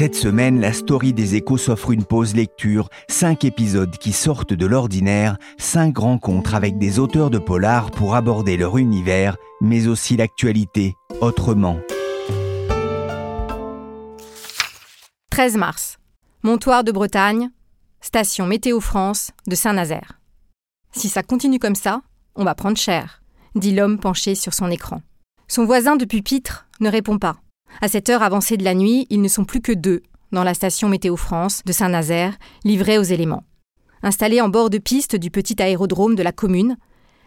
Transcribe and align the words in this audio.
Cette 0.00 0.14
semaine, 0.14 0.62
la 0.62 0.72
story 0.72 1.12
des 1.12 1.34
échos 1.34 1.58
s'offre 1.58 1.90
une 1.90 2.06
pause 2.06 2.34
lecture, 2.34 2.88
cinq 3.06 3.44
épisodes 3.44 3.98
qui 3.98 4.14
sortent 4.14 4.54
de 4.54 4.64
l'ordinaire, 4.64 5.36
cinq 5.58 5.98
rencontres 5.98 6.54
avec 6.54 6.78
des 6.78 6.98
auteurs 6.98 7.28
de 7.28 7.36
polar 7.36 7.90
pour 7.90 8.14
aborder 8.14 8.56
leur 8.56 8.78
univers, 8.78 9.36
mais 9.60 9.88
aussi 9.88 10.16
l'actualité, 10.16 10.94
autrement. 11.20 11.78
13 15.28 15.58
mars. 15.58 15.98
Montoire 16.42 16.82
de 16.82 16.92
Bretagne, 16.92 17.50
station 18.00 18.46
Météo 18.46 18.80
France 18.80 19.32
de 19.48 19.54
Saint-Nazaire. 19.54 20.18
Si 20.92 21.10
ça 21.10 21.22
continue 21.22 21.58
comme 21.58 21.74
ça, 21.74 22.00
on 22.36 22.44
va 22.44 22.54
prendre 22.54 22.78
cher, 22.78 23.22
dit 23.54 23.74
l'homme 23.74 23.98
penché 23.98 24.34
sur 24.34 24.54
son 24.54 24.70
écran. 24.70 25.02
Son 25.46 25.66
voisin 25.66 25.96
de 25.96 26.06
pupitre 26.06 26.66
ne 26.80 26.88
répond 26.88 27.18
pas. 27.18 27.36
À 27.80 27.88
cette 27.88 28.08
heure 28.10 28.22
avancée 28.22 28.56
de 28.56 28.64
la 28.64 28.74
nuit, 28.74 29.06
ils 29.10 29.22
ne 29.22 29.28
sont 29.28 29.44
plus 29.44 29.60
que 29.60 29.72
deux 29.72 30.02
dans 30.32 30.44
la 30.44 30.54
station 30.54 30.88
Météo 30.88 31.16
France 31.16 31.62
de 31.64 31.72
Saint-Nazaire, 31.72 32.36
livrée 32.64 32.98
aux 32.98 33.02
éléments. 33.02 33.44
Installée 34.02 34.40
en 34.40 34.48
bord 34.48 34.70
de 34.70 34.78
piste 34.78 35.16
du 35.16 35.30
petit 35.30 35.60
aérodrome 35.60 36.14
de 36.14 36.22
la 36.22 36.32
commune, 36.32 36.76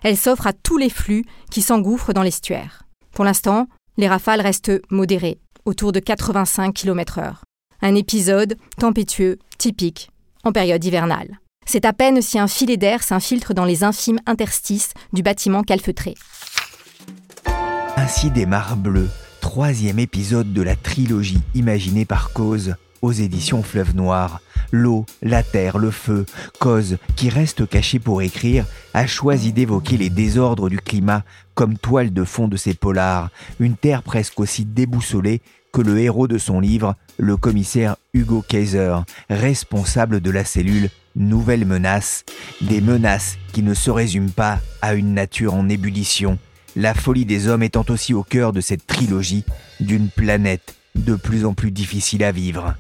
elle 0.04 0.18
s'offre 0.18 0.48
à 0.48 0.54
tous 0.54 0.78
les 0.78 0.90
flux 0.90 1.26
qui 1.52 1.62
s'engouffrent 1.62 2.14
dans 2.14 2.24
l'estuaire. 2.24 2.84
Pour 3.12 3.26
l'instant, 3.26 3.68
les 3.98 4.08
rafales 4.08 4.42
restent 4.42 4.82
modérées, 4.90 5.40
autour 5.66 5.92
de 5.92 6.00
85 6.00 6.74
km/h. 6.74 7.36
Un 7.82 7.96
épisode 7.96 8.58
tempétueux, 8.80 9.38
typique, 9.58 10.10
en 10.44 10.52
période 10.52 10.84
hivernale. 10.84 11.40
C'est 11.66 11.86
à 11.86 11.94
peine 11.94 12.22
si 12.22 12.40
un 12.40 12.48
filet 12.48 12.78
d'air 12.78 13.04
s'infiltre 13.04 13.54
dans 13.54 13.66
les 13.66 13.84
infimes 13.84 14.20
interstices 14.26 14.94
du 15.14 15.22
bâtiment 15.22 15.64
calfeutré. 15.64 16.16
Ainsi 17.96 18.32
démarre 18.32 18.76
Bleu, 18.76 19.10
troisième 19.54 20.00
épisode 20.00 20.52
de 20.52 20.64
la 20.64 20.76
trilogie 20.76 21.40
imaginée 21.54 22.06
par 22.06 22.34
Cause 22.34 22.74
aux 23.04 23.12
éditions 23.12 23.62
Fleuve 23.62 23.96
Noir. 23.96 24.42
L'eau, 24.72 25.06
la 25.22 25.44
terre, 25.44 25.78
le 25.78 25.92
feu, 25.92 26.26
Cause, 26.58 26.98
qui 27.16 27.30
reste 27.30 27.70
caché 27.70 28.00
pour 28.00 28.24
écrire, 28.24 28.66
a 28.96 29.06
choisi 29.06 29.54
d'évoquer 29.54 29.96
les 29.96 30.10
désordres 30.10 30.70
du 30.70 30.80
climat 30.80 31.24
comme 31.54 31.78
toile 31.78 32.12
de 32.12 32.24
fond 32.24 32.48
de 32.48 32.58
ses 32.58 32.74
polars, 32.74 33.30
une 33.60 33.76
terre 33.76 34.02
presque 34.02 34.40
aussi 34.40 34.66
déboussolée 34.66 35.40
que 35.72 35.82
le 35.82 36.00
héros 36.00 36.28
de 36.28 36.40
son 36.40 36.60
livre, 36.60 36.96
le 37.20 37.38
commissaire 37.38 37.96
Hugo 38.16 38.42
Kaiser, 38.42 38.96
responsable 39.30 40.20
de 40.20 40.32
la 40.32 40.46
cellule 40.46 40.90
Nouvelle 41.16 41.68
menace, 41.68 42.26
des 42.62 42.82
menaces 42.82 43.38
qui 43.52 43.62
ne 43.62 43.76
se 43.76 43.92
résument 43.92 44.32
pas 44.32 44.60
à 44.82 44.96
une 44.96 45.14
nature 45.14 45.54
en 45.54 45.70
ébullition, 45.70 46.40
la 46.76 46.94
folie 46.94 47.26
des 47.26 47.48
hommes 47.48 47.64
étant 47.64 47.86
aussi 47.90 48.14
au 48.14 48.24
cœur 48.24 48.54
de 48.54 48.62
cette 48.62 48.88
trilogie 48.88 49.44
d'une 49.80 50.10
planète 50.10 50.76
de 50.96 51.16
plus 51.16 51.46
en 51.46 51.54
plus 51.54 51.72
difficile 51.72 52.24
à 52.24 52.32
vivre. 52.32 52.76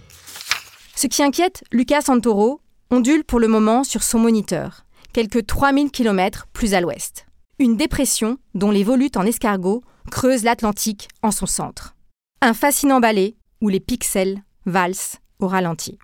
Ce 0.95 1.07
qui 1.07 1.23
inquiète 1.23 1.63
Lucas 1.71 2.01
Santoro 2.01 2.61
ondule 2.91 3.23
pour 3.23 3.39
le 3.39 3.47
moment 3.47 3.83
sur 3.83 4.03
son 4.03 4.19
moniteur, 4.19 4.85
quelques 5.13 5.45
3000 5.45 5.91
km 5.91 6.47
plus 6.53 6.73
à 6.73 6.81
l'ouest. 6.81 7.25
Une 7.59 7.77
dépression 7.77 8.37
dont 8.55 8.71
les 8.71 8.83
volutes 8.83 9.17
en 9.17 9.25
escargot 9.25 9.83
creusent 10.11 10.43
l'Atlantique 10.43 11.07
en 11.21 11.31
son 11.31 11.45
centre. 11.45 11.95
Un 12.41 12.53
fascinant 12.53 12.99
ballet 12.99 13.35
où 13.61 13.69
les 13.69 13.79
pixels 13.79 14.43
valsent 14.65 15.17
au 15.39 15.47
ralenti. 15.47 15.97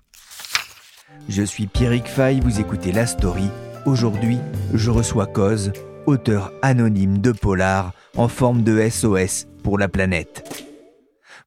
Je 1.28 1.42
suis 1.42 1.66
Pierrick 1.66 2.06
Fay, 2.06 2.40
vous 2.40 2.60
écoutez 2.60 2.92
La 2.92 3.06
Story. 3.06 3.48
Aujourd'hui, 3.86 4.38
je 4.74 4.90
reçois 4.90 5.26
Cause, 5.26 5.72
auteur 6.06 6.52
anonyme 6.62 7.18
de 7.18 7.32
polar 7.32 7.92
en 8.16 8.28
forme 8.28 8.62
de 8.62 8.88
SOS 8.88 9.46
pour 9.62 9.78
la 9.78 9.88
planète. 9.88 10.64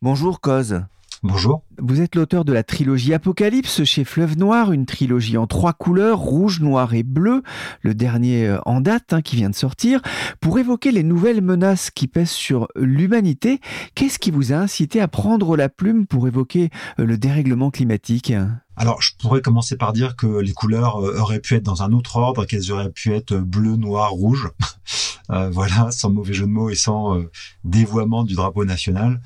Bonjour 0.02 0.42
Cause. 0.42 0.82
Bonjour. 1.24 1.64
Vous 1.82 2.02
êtes 2.02 2.16
l'auteur 2.16 2.44
de 2.44 2.52
la 2.52 2.64
trilogie 2.64 3.14
Apocalypse 3.14 3.86
chez 3.86 4.04
Fleuve 4.04 4.38
Noir, 4.38 4.74
une 4.74 4.86
trilogie 4.86 5.38
en 5.38 5.48
trois 5.48 5.72
couleurs, 5.72 6.20
rouge, 6.20 6.60
noir 6.60 6.94
et 6.94 7.04
bleu, 7.04 7.44
le 7.82 7.94
dernier 7.94 8.46
euh, 8.46 8.60
en 8.66 8.82
date 8.82 9.14
hein, 9.14 9.22
qui 9.22 9.38
vient 9.38 9.50
de 9.50 9.56
sortir, 9.56 10.02
pour 10.42 10.60
évoquer 10.60 10.92
les 10.92 11.02
nouvelles 11.04 11.42
menaces 11.42 11.92
qui 11.92 12.08
pèsent 12.08 12.30
sur 12.30 12.68
l'humanité. 12.76 13.62
Qu'est-ce 13.96 14.20
qui 14.20 14.32
vous 14.32 14.52
a 14.52 14.58
incité 14.58 15.00
à 15.00 15.08
prendre 15.08 15.56
la 15.56 15.70
plume 15.70 16.08
pour 16.08 16.28
évoquer 16.28 16.72
euh, 17.00 17.06
le 17.06 17.18
dérèglement 17.18 17.72
climatique? 17.72 18.34
Alors, 18.76 19.02
je 19.02 19.12
pourrais 19.18 19.42
commencer 19.42 19.78
par 19.78 19.94
dire 19.94 20.18
que 20.18 20.42
les 20.42 20.52
couleurs 20.52 21.02
euh, 21.02 21.20
auraient 21.20 21.40
pu 21.40 21.56
être 21.56 21.64
dans 21.64 21.84
un 21.84 21.94
autre 21.94 22.18
ordre, 22.18 22.44
qu'elles 22.44 22.70
auraient 22.74 22.92
pu 22.92 23.14
être 23.14 23.38
bleu, 23.38 23.78
noir, 23.78 24.12
rouge. 24.12 24.50
Euh, 25.34 25.50
voilà, 25.50 25.90
sans 25.92 26.10
mauvais 26.10 26.34
jeu 26.34 26.46
de 26.46 26.52
mots 26.52 26.70
et 26.70 26.76
sans 26.76 27.18
euh, 27.18 27.32
dévoiement 27.64 28.24
du 28.24 28.36
drapeau 28.36 28.66
national, 28.66 29.22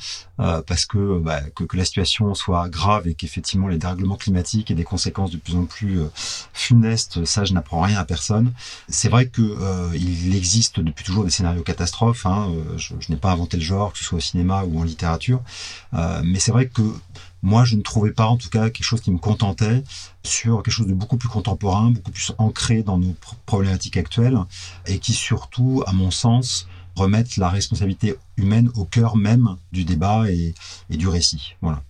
parce 0.67 0.85
que, 0.85 1.19
bah, 1.19 1.41
que, 1.55 1.63
que 1.63 1.77
la 1.77 1.83
situation 1.83 2.33
soit 2.35 2.69
grave 2.69 3.07
et 3.07 3.15
qu'effectivement 3.15 3.67
les 3.67 3.79
dérèglements 3.79 4.17
climatiques 4.17 4.69
aient 4.69 4.75
des 4.75 4.83
conséquences 4.83 5.31
de 5.31 5.37
plus 5.37 5.55
en 5.55 5.65
plus 5.65 5.99
funestes, 6.53 7.25
ça 7.25 7.43
je 7.43 7.53
n'apprends 7.53 7.81
rien 7.81 7.97
à 7.97 8.05
personne. 8.05 8.53
C'est 8.87 9.09
vrai 9.09 9.27
que 9.27 9.41
il 9.95 10.35
existe 10.35 10.79
depuis 10.79 11.03
toujours 11.03 11.23
des 11.23 11.31
scénarios 11.31 11.63
catastrophes. 11.63 12.27
Hein, 12.27 12.51
je 12.77 12.93
n'ai 13.09 13.17
pas 13.17 13.31
inventé 13.31 13.57
le 13.57 13.63
genre, 13.63 13.93
que 13.93 13.97
ce 13.97 14.03
soit 14.03 14.19
au 14.19 14.21
cinéma 14.21 14.63
ou 14.63 14.79
en 14.79 14.83
littérature, 14.83 15.41
mais 15.91 16.39
c'est 16.39 16.51
vrai 16.51 16.67
que 16.67 16.83
moi, 17.43 17.65
je 17.65 17.75
ne 17.75 17.81
trouvais 17.81 18.11
pas, 18.11 18.27
en 18.27 18.37
tout 18.37 18.49
cas, 18.49 18.69
quelque 18.69 18.83
chose 18.83 19.01
qui 19.01 19.11
me 19.11 19.17
contentait 19.17 19.83
sur 20.23 20.63
quelque 20.63 20.73
chose 20.73 20.87
de 20.87 20.93
beaucoup 20.93 21.17
plus 21.17 21.29
contemporain, 21.29 21.91
beaucoup 21.91 22.11
plus 22.11 22.31
ancré 22.37 22.83
dans 22.83 22.97
nos 22.97 23.15
problématiques 23.45 23.97
actuelles, 23.97 24.37
et 24.85 24.99
qui 24.99 25.13
surtout, 25.13 25.83
à 25.85 25.93
mon 25.93 26.11
sens, 26.11 26.67
remettent 26.95 27.37
la 27.37 27.49
responsabilité 27.49 28.15
humaine 28.37 28.69
au 28.75 28.83
cœur 28.83 29.15
même 29.15 29.55
du 29.71 29.83
débat 29.83 30.29
et, 30.31 30.55
du 30.89 31.07
récit. 31.07 31.55
Voilà. 31.61 31.83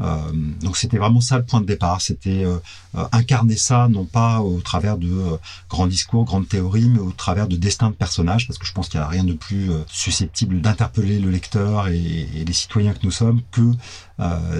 Euh, 0.00 0.32
donc 0.60 0.76
c'était 0.76 0.98
vraiment 0.98 1.20
ça 1.20 1.38
le 1.38 1.44
point 1.44 1.60
de 1.60 1.66
départ. 1.66 2.00
C'était 2.00 2.44
euh, 2.44 2.56
euh, 2.96 3.04
incarner 3.12 3.56
ça 3.56 3.88
non 3.88 4.04
pas 4.04 4.40
au 4.40 4.60
travers 4.60 4.98
de 4.98 5.38
grands 5.70 5.86
discours, 5.86 6.24
grandes 6.24 6.48
théories, 6.48 6.88
mais 6.88 6.98
au 6.98 7.12
travers 7.12 7.46
de 7.46 7.56
destins 7.56 7.90
de 7.90 7.94
personnages, 7.94 8.46
parce 8.46 8.58
que 8.58 8.66
je 8.66 8.72
pense 8.72 8.88
qu'il 8.88 8.98
n'y 8.98 9.04
a 9.04 9.08
rien 9.08 9.24
de 9.24 9.34
plus 9.34 9.70
susceptible 9.88 10.60
d'interpeller 10.60 11.18
le 11.18 11.30
lecteur 11.30 11.88
et, 11.88 12.28
les 12.46 12.52
citoyens 12.52 12.92
que 12.92 13.00
nous 13.04 13.10
sommes 13.10 13.40
que 13.50 13.72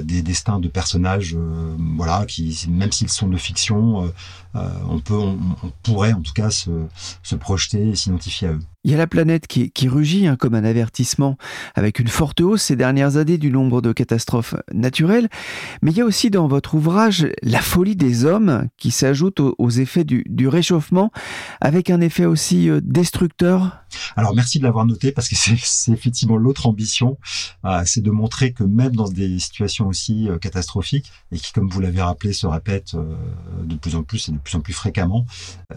des 0.02 0.22
destins 0.22 0.58
de 0.58 0.68
personnages, 0.68 1.36
voilà, 1.96 2.24
qui 2.26 2.66
même 2.68 2.92
s'ils 2.92 3.08
sont 3.08 3.28
de 3.28 3.36
fiction, 3.36 4.12
on 4.54 5.00
peut, 5.00 5.14
on, 5.14 5.38
pourrait 5.82 6.12
en 6.12 6.22
tout 6.22 6.32
cas 6.32 6.50
se, 6.50 6.70
projeter 7.36 7.88
et 7.88 7.94
s'identifier 7.94 8.48
à 8.48 8.52
eux. 8.52 8.60
Il 8.84 8.90
y 8.90 8.94
a 8.94 8.98
la 8.98 9.06
planète 9.06 9.46
qui, 9.46 9.70
qui 9.70 9.88
rugit 9.88 10.26
hein, 10.26 10.36
comme 10.36 10.54
un 10.54 10.64
avertissement 10.64 11.38
avec 11.74 11.98
une 11.98 12.08
forte 12.08 12.40
hausse 12.40 12.62
ces 12.62 12.76
dernières 12.76 13.16
années 13.16 13.38
du 13.38 13.50
nombre 13.50 13.80
de 13.80 13.92
catastrophes 13.92 14.54
naturelles, 14.72 15.23
mais 15.82 15.90
il 15.90 15.96
y 15.96 16.00
a 16.00 16.04
aussi 16.04 16.30
dans 16.30 16.46
votre 16.46 16.74
ouvrage 16.74 17.28
la 17.42 17.60
folie 17.60 17.96
des 17.96 18.24
hommes 18.24 18.68
qui 18.76 18.90
s'ajoute 18.90 19.40
aux, 19.40 19.70
effets 19.70 20.04
du, 20.04 20.48
réchauffement, 20.48 21.10
avec 21.60 21.90
un 21.90 22.00
effet 22.00 22.24
aussi 22.24 22.68
euh, 22.68 22.80
destructeur. 22.82 23.84
Alors 24.16 24.34
merci 24.34 24.58
de 24.58 24.64
l'avoir 24.64 24.86
noté 24.86 25.12
parce 25.12 25.28
que 25.28 25.36
c'est 25.36 25.92
effectivement 25.92 26.36
l'autre 26.36 26.66
ambition, 26.66 27.18
euh, 27.64 27.82
c'est 27.86 28.02
de 28.02 28.10
montrer 28.10 28.52
que 28.52 28.64
même 28.64 28.94
dans 28.94 29.08
des 29.08 29.38
situations 29.38 29.86
aussi 29.86 30.28
euh, 30.28 30.38
catastrophiques 30.38 31.10
et 31.32 31.38
qui, 31.38 31.52
comme 31.52 31.68
vous 31.68 31.80
l'avez 31.80 32.02
rappelé, 32.02 32.32
se 32.32 32.46
répètent 32.46 32.94
de 32.94 33.74
plus 33.76 33.94
en 33.94 34.02
plus 34.02 34.28
et 34.28 34.32
de 34.32 34.38
plus 34.38 34.56
en 34.56 34.60
plus 34.60 34.72
fréquemment, 34.72 35.24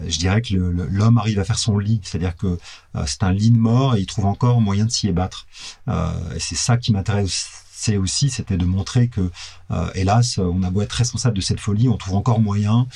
je 0.06 0.18
dirais 0.18 0.42
que 0.42 0.54
l'homme 0.54 1.18
arrive 1.18 1.38
à 1.38 1.44
faire 1.44 1.58
son 1.58 1.78
lit, 1.78 2.00
c'est-à-dire 2.02 2.36
que 2.36 2.58
c'est 3.06 3.22
un 3.22 3.32
lit 3.32 3.50
de 3.50 3.58
mort 3.58 3.96
et 3.96 4.00
il 4.00 4.06
trouve 4.06 4.26
encore 4.26 4.60
moyen 4.60 4.84
de 4.84 4.90
s'y 4.90 5.08
ébattre. 5.08 5.46
C'est 6.38 6.56
ça 6.56 6.76
qui 6.76 6.92
m'intéressait 7.78 7.96
aussi, 7.96 8.30
c'était 8.30 8.56
de 8.56 8.64
montrer 8.64 9.08
que 9.08 9.30
hélas, 9.94 10.38
on 10.38 10.62
a 10.62 10.70
beau 10.70 10.82
être 10.82 10.92
responsable 10.92 11.36
de 11.36 11.40
cette 11.40 11.60
folie, 11.60 11.88
on 11.88 11.96
trouve 11.96 12.16
encore 12.16 12.40
moyen 12.40 12.86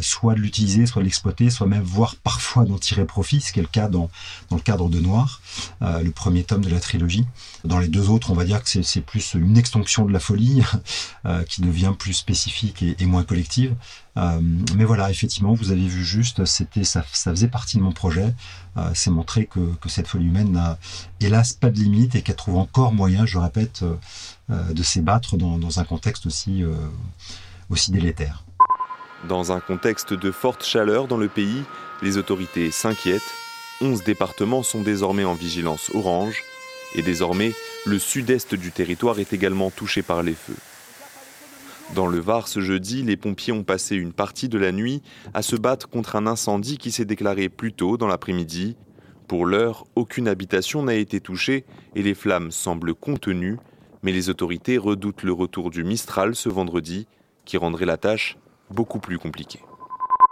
soit 0.00 0.34
de 0.34 0.40
l'utiliser, 0.40 0.86
soit 0.86 1.02
de 1.02 1.04
l'exploiter, 1.04 1.50
soit 1.50 1.66
même 1.66 1.82
voire 1.82 2.16
parfois 2.16 2.64
d'en 2.64 2.78
tirer 2.78 3.04
profit, 3.04 3.40
ce 3.40 3.52
qui 3.52 3.58
est 3.58 3.62
le 3.62 3.68
cas 3.68 3.88
dans, 3.88 4.10
dans 4.48 4.56
le 4.56 4.62
cadre 4.62 4.88
de 4.88 5.00
Noir, 5.00 5.42
le 5.80 6.10
premier 6.10 6.44
tome 6.44 6.64
de 6.64 6.70
la 6.70 6.80
trilogie. 6.80 7.26
Dans 7.64 7.78
les 7.78 7.88
deux 7.88 8.08
autres, 8.08 8.30
on 8.30 8.34
va 8.34 8.44
dire 8.44 8.62
que 8.62 8.82
c'est 8.82 9.00
plus 9.02 9.34
une 9.34 9.58
extension 9.58 10.06
de 10.06 10.12
la 10.12 10.20
folie 10.20 10.62
qui 11.48 11.60
devient 11.60 11.92
plus 11.98 12.14
spécifique 12.14 12.82
et, 12.82 12.96
et 12.98 13.06
moins 13.06 13.24
collective. 13.24 13.74
Euh, 14.16 14.40
mais 14.76 14.84
voilà, 14.84 15.10
effectivement, 15.10 15.54
vous 15.54 15.72
avez 15.72 15.86
vu 15.86 16.04
juste, 16.04 16.44
c'était 16.44 16.84
ça, 16.84 17.04
ça 17.12 17.30
faisait 17.30 17.48
partie 17.48 17.78
de 17.78 17.82
mon 17.82 17.92
projet. 17.92 18.34
Euh, 18.76 18.90
c'est 18.94 19.10
montrer 19.10 19.46
que, 19.46 19.74
que, 19.80 19.88
cette 19.88 20.06
folie 20.06 20.26
humaine 20.26 20.52
n'a 20.52 20.78
hélas 21.20 21.52
pas 21.52 21.70
de 21.70 21.78
limite 21.78 22.14
et 22.14 22.22
qu'elle 22.22 22.36
trouve 22.36 22.56
encore 22.56 22.92
moyen, 22.92 23.26
je 23.26 23.38
répète, 23.38 23.82
euh, 23.82 23.94
de 24.48 24.82
s'ébattre 24.82 25.36
dans, 25.36 25.58
dans, 25.58 25.80
un 25.80 25.84
contexte 25.84 26.26
aussi, 26.26 26.62
aussi 27.70 27.92
délétère. 27.92 28.44
Dans 29.28 29.52
un 29.52 29.60
contexte 29.60 30.12
de 30.12 30.30
forte 30.30 30.64
chaleur 30.64 31.08
dans 31.08 31.16
le 31.16 31.28
pays, 31.28 31.62
les 32.02 32.18
autorités 32.18 32.70
s'inquiètent. 32.70 33.22
11 33.80 34.04
départements 34.04 34.62
sont 34.62 34.82
désormais 34.82 35.24
en 35.24 35.34
vigilance 35.34 35.90
orange 35.94 36.42
et 36.94 37.02
désormais 37.02 37.52
le 37.86 37.98
sud-est 37.98 38.54
du 38.54 38.70
territoire 38.70 39.18
est 39.18 39.32
également 39.32 39.70
touché 39.70 40.02
par 40.02 40.22
les 40.22 40.34
feux. 40.34 40.56
Dans 41.94 42.06
le 42.06 42.18
Var 42.18 42.48
ce 42.48 42.60
jeudi, 42.60 43.02
les 43.02 43.16
pompiers 43.16 43.52
ont 43.52 43.62
passé 43.62 43.94
une 43.96 44.12
partie 44.12 44.48
de 44.48 44.58
la 44.58 44.72
nuit 44.72 45.02
à 45.34 45.42
se 45.42 45.56
battre 45.56 45.88
contre 45.88 46.16
un 46.16 46.26
incendie 46.26 46.78
qui 46.78 46.90
s'est 46.90 47.04
déclaré 47.04 47.48
plus 47.48 47.72
tôt 47.72 47.96
dans 47.96 48.06
l'après-midi. 48.06 48.76
Pour 49.28 49.44
l'heure, 49.46 49.84
aucune 49.94 50.28
habitation 50.28 50.82
n'a 50.82 50.94
été 50.94 51.20
touchée 51.20 51.64
et 51.94 52.02
les 52.02 52.14
flammes 52.14 52.50
semblent 52.50 52.94
contenues, 52.94 53.58
mais 54.04 54.12
les 54.12 54.28
autorités 54.28 54.78
redoutent 54.78 55.24
le 55.24 55.32
retour 55.32 55.70
du 55.70 55.82
Mistral 55.82 56.36
ce 56.36 56.48
vendredi 56.48 57.08
qui 57.44 57.56
rendrait 57.56 57.86
la 57.86 57.96
tâche 57.96 58.36
beaucoup 58.70 59.00
plus 59.00 59.18
compliquée 59.18 59.60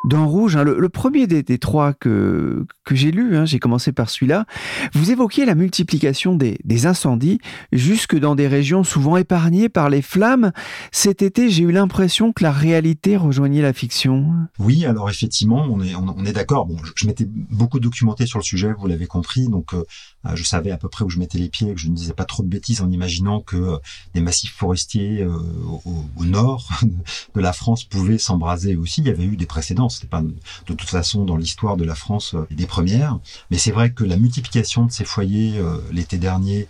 dans 0.05 0.27
Rouge, 0.27 0.57
hein, 0.57 0.65
le, 0.65 0.89
premier 0.89 1.27
des, 1.27 1.59
trois 1.59 1.93
que, 1.93 2.67
que 2.85 2.95
j'ai 2.95 3.13
lu, 3.13 3.37
hein, 3.37 3.45
j'ai 3.45 3.61
commencé 3.61 3.93
par 3.93 4.11
celui-là, 4.11 4.47
vous 4.95 5.13
évoquiez 5.13 5.45
la 5.45 5.55
multiplication 5.55 6.35
des, 6.35 6.59
incendies 6.87 7.39
jusque 7.71 8.19
dans 8.19 8.35
des 8.35 8.49
régions 8.49 8.83
souvent 8.83 9.17
épargnées 9.17 9.69
par 9.69 9.89
les 9.89 10.03
flammes. 10.03 10.51
Cet 10.91 11.23
été, 11.23 11.49
j'ai 11.49 11.63
eu 11.63 11.71
l'impression 11.71 12.33
que 12.33 12.43
la 12.43 12.51
réalité 12.51 13.17
rejoignait 13.17 13.63
la 13.63 13.73
fiction. 13.73 14.33
Oui, 14.59 14.85
alors 14.85 15.09
effectivement, 15.09 15.65
on 15.71 15.81
est, 15.81 15.95
on, 15.95 16.25
est 16.25 16.33
d'accord. 16.33 16.67
Bon, 16.67 16.77
je, 16.97 17.07
m'étais 17.07 17.27
beaucoup 17.29 17.79
documenté 17.79 18.27
sur 18.27 18.39
le 18.41 18.45
sujet, 18.45 18.73
vous 18.77 18.89
l'avez 18.89 19.07
compris, 19.07 19.49
donc 19.49 19.75
euh, 19.75 19.85
euh, 20.27 20.35
je 20.35 20.43
savais 20.43 20.73
à 20.73 20.77
peu 20.77 20.89
près 20.89 21.05
où 21.05 21.11
je 21.11 21.21
mettais 21.21 21.39
les 21.39 21.49
pieds, 21.49 21.73
que 21.73 21.81
je 21.81 21.89
ne 21.89 21.95
disais 21.95 22.15
pas 22.15 22.25
trop 22.25 22.43
de 22.43 22.49
bêtises 22.49 22.81
en 22.81 22.91
imaginant 22.91 23.41
que 23.41 23.57
euh, 23.57 23.77
des 24.15 24.21
massifs 24.21 24.55
forestiers 24.55 25.25
au, 25.25 25.81
au, 26.17 26.25
nord 26.25 26.69
de 27.35 27.41
la 27.41 27.53
France 27.53 27.85
pouvaient 27.85 28.19
s'embraser 28.19 28.75
aussi. 28.75 29.03
Il 29.03 29.07
y 29.07 29.11
avait 29.11 29.25
eu 29.25 29.37
des 29.37 29.47
précédents 29.47 29.89
c'était 29.93 30.09
pas 30.09 30.23
de 30.23 30.35
toute 30.75 30.89
façon 30.89 31.25
dans 31.25 31.37
l'histoire 31.37 31.77
de 31.77 31.85
la 31.85 31.95
France 31.95 32.35
euh, 32.35 32.47
des 32.51 32.67
premières. 32.67 33.19
Mais 33.51 33.59
c'est 33.59 33.73
vrai 33.73 33.93
que 33.93 34.05
la 34.05 34.17
multiplication 34.17 34.87
de 34.87 34.93
ces 34.93 35.05
foyers 35.05 35.59
euh, 35.59 35.79
l'été 35.93 36.19
dernier 36.19 36.69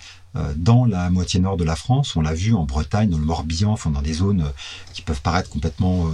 dans 0.56 0.84
la 0.84 1.11
moitié 1.11 1.40
nord 1.40 1.56
de 1.56 1.64
la 1.64 1.76
France. 1.76 2.17
On 2.17 2.23
l'a 2.23 2.34
vu 2.34 2.55
en 2.55 2.64
Bretagne, 2.64 3.11
dans 3.11 3.19
le 3.19 3.25
Morbihan, 3.25 3.73
enfin 3.73 3.90
dans 3.90 4.02
des 4.02 4.14
zones 4.14 4.43
euh, 4.43 4.50
qui 4.93 5.02
peuvent 5.02 5.20
paraître 5.20 5.49
complètement 5.49 6.06
euh, 6.06 6.11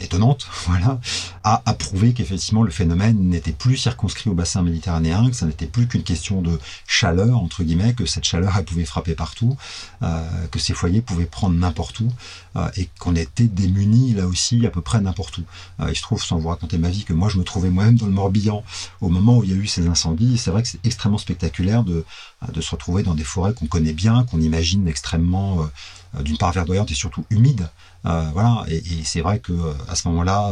étonnantes, 0.00 0.46
voilà, 0.66 1.00
a, 1.44 1.62
a 1.64 1.74
prouvé 1.74 2.12
qu'effectivement 2.12 2.62
le 2.62 2.70
phénomène 2.70 3.18
n'était 3.28 3.52
plus 3.52 3.76
circonscrit 3.76 4.30
au 4.30 4.34
bassin 4.34 4.62
méditerranéen, 4.62 5.30
que 5.30 5.36
ça 5.36 5.46
n'était 5.46 5.66
plus 5.66 5.86
qu'une 5.86 6.02
question 6.02 6.42
de 6.42 6.58
chaleur 6.86 7.38
entre 7.38 7.62
guillemets, 7.62 7.94
que 7.94 8.06
cette 8.06 8.24
chaleur 8.24 8.54
elle 8.56 8.64
pouvait 8.64 8.84
frapper 8.84 9.14
partout, 9.14 9.56
euh, 10.02 10.46
que 10.50 10.58
ces 10.58 10.74
foyers 10.74 11.00
pouvaient 11.00 11.26
prendre 11.26 11.56
n'importe 11.56 12.00
où 12.00 12.08
euh, 12.56 12.68
et 12.76 12.88
qu'on 12.98 13.14
était 13.14 13.44
démunis 13.44 14.14
là 14.14 14.26
aussi 14.26 14.66
à 14.66 14.70
peu 14.70 14.80
près 14.80 15.00
n'importe 15.00 15.38
où. 15.38 15.44
il 15.88 15.96
se 15.96 16.02
trouve, 16.02 16.22
sans 16.22 16.38
vous 16.38 16.48
raconter 16.48 16.78
ma 16.78 16.88
vie, 16.88 17.04
que 17.04 17.12
moi 17.12 17.28
je 17.28 17.38
me 17.38 17.44
trouvais 17.44 17.70
moi-même 17.70 17.96
dans 17.96 18.06
le 18.06 18.12
Morbihan 18.12 18.64
au 19.00 19.08
moment 19.08 19.38
où 19.38 19.44
il 19.44 19.50
y 19.50 19.52
a 19.52 19.56
eu 19.56 19.66
ces 19.66 19.86
incendies. 19.86 20.38
C'est 20.38 20.50
vrai 20.50 20.62
que 20.62 20.68
c'est 20.68 20.84
extrêmement 20.84 21.18
spectaculaire 21.18 21.84
de, 21.84 22.04
de 22.52 22.60
se 22.60 22.70
retrouver 22.70 23.02
dans 23.02 23.14
des 23.14 23.24
forêts 23.24 23.39
qu'on 23.54 23.66
connaît 23.66 23.92
bien, 23.92 24.24
qu'on 24.24 24.40
imagine 24.40 24.86
extrêmement, 24.88 25.68
euh, 26.16 26.22
d'une 26.22 26.36
part 26.36 26.52
verdoyante 26.52 26.90
et 26.90 26.94
surtout 26.94 27.24
humide. 27.30 27.68
Euh, 28.06 28.28
voilà, 28.32 28.64
et, 28.68 28.82
c'est 29.04 29.20
vrai 29.20 29.38
que 29.38 29.52
euh, 29.52 29.72
à 29.88 29.94
ce 29.94 30.08
moment-là, 30.08 30.50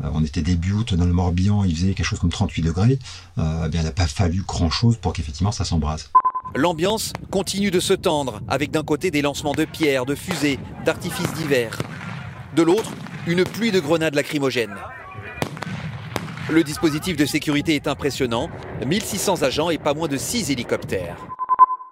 on 0.00 0.22
était 0.24 0.42
début 0.42 0.72
août 0.72 0.94
dans 0.94 1.04
le 1.04 1.12
Morbihan, 1.12 1.64
il 1.64 1.74
faisait 1.74 1.94
quelque 1.94 2.06
chose 2.06 2.18
comme 2.18 2.30
38 2.30 2.62
degrés. 2.62 2.98
Eh 3.38 3.68
bien, 3.68 3.80
il 3.80 3.84
n'a 3.84 3.92
pas 3.92 4.06
fallu 4.06 4.42
grand-chose 4.42 4.96
pour 4.96 5.12
qu'effectivement 5.12 5.52
ça 5.52 5.64
s'embrase. 5.64 6.10
L'ambiance 6.54 7.12
continue 7.30 7.70
de 7.70 7.80
se 7.80 7.94
tendre, 7.94 8.40
avec 8.48 8.70
d'un 8.70 8.82
côté 8.82 9.10
des 9.10 9.22
lancements 9.22 9.52
de 9.52 9.64
pierres, 9.64 10.04
de 10.04 10.14
fusées, 10.14 10.58
d'artifices 10.84 11.32
divers. 11.34 11.78
De 12.56 12.62
l'autre, 12.62 12.90
une 13.26 13.44
pluie 13.44 13.70
de 13.70 13.80
grenades 13.80 14.14
lacrymogènes. 14.14 14.76
Le 16.50 16.64
dispositif 16.64 17.16
de 17.16 17.24
sécurité 17.24 17.76
est 17.76 17.86
impressionnant, 17.86 18.50
1600 18.84 19.42
agents 19.42 19.70
et 19.70 19.78
pas 19.78 19.94
moins 19.94 20.08
de 20.08 20.16
6 20.16 20.50
hélicoptères. 20.50 21.16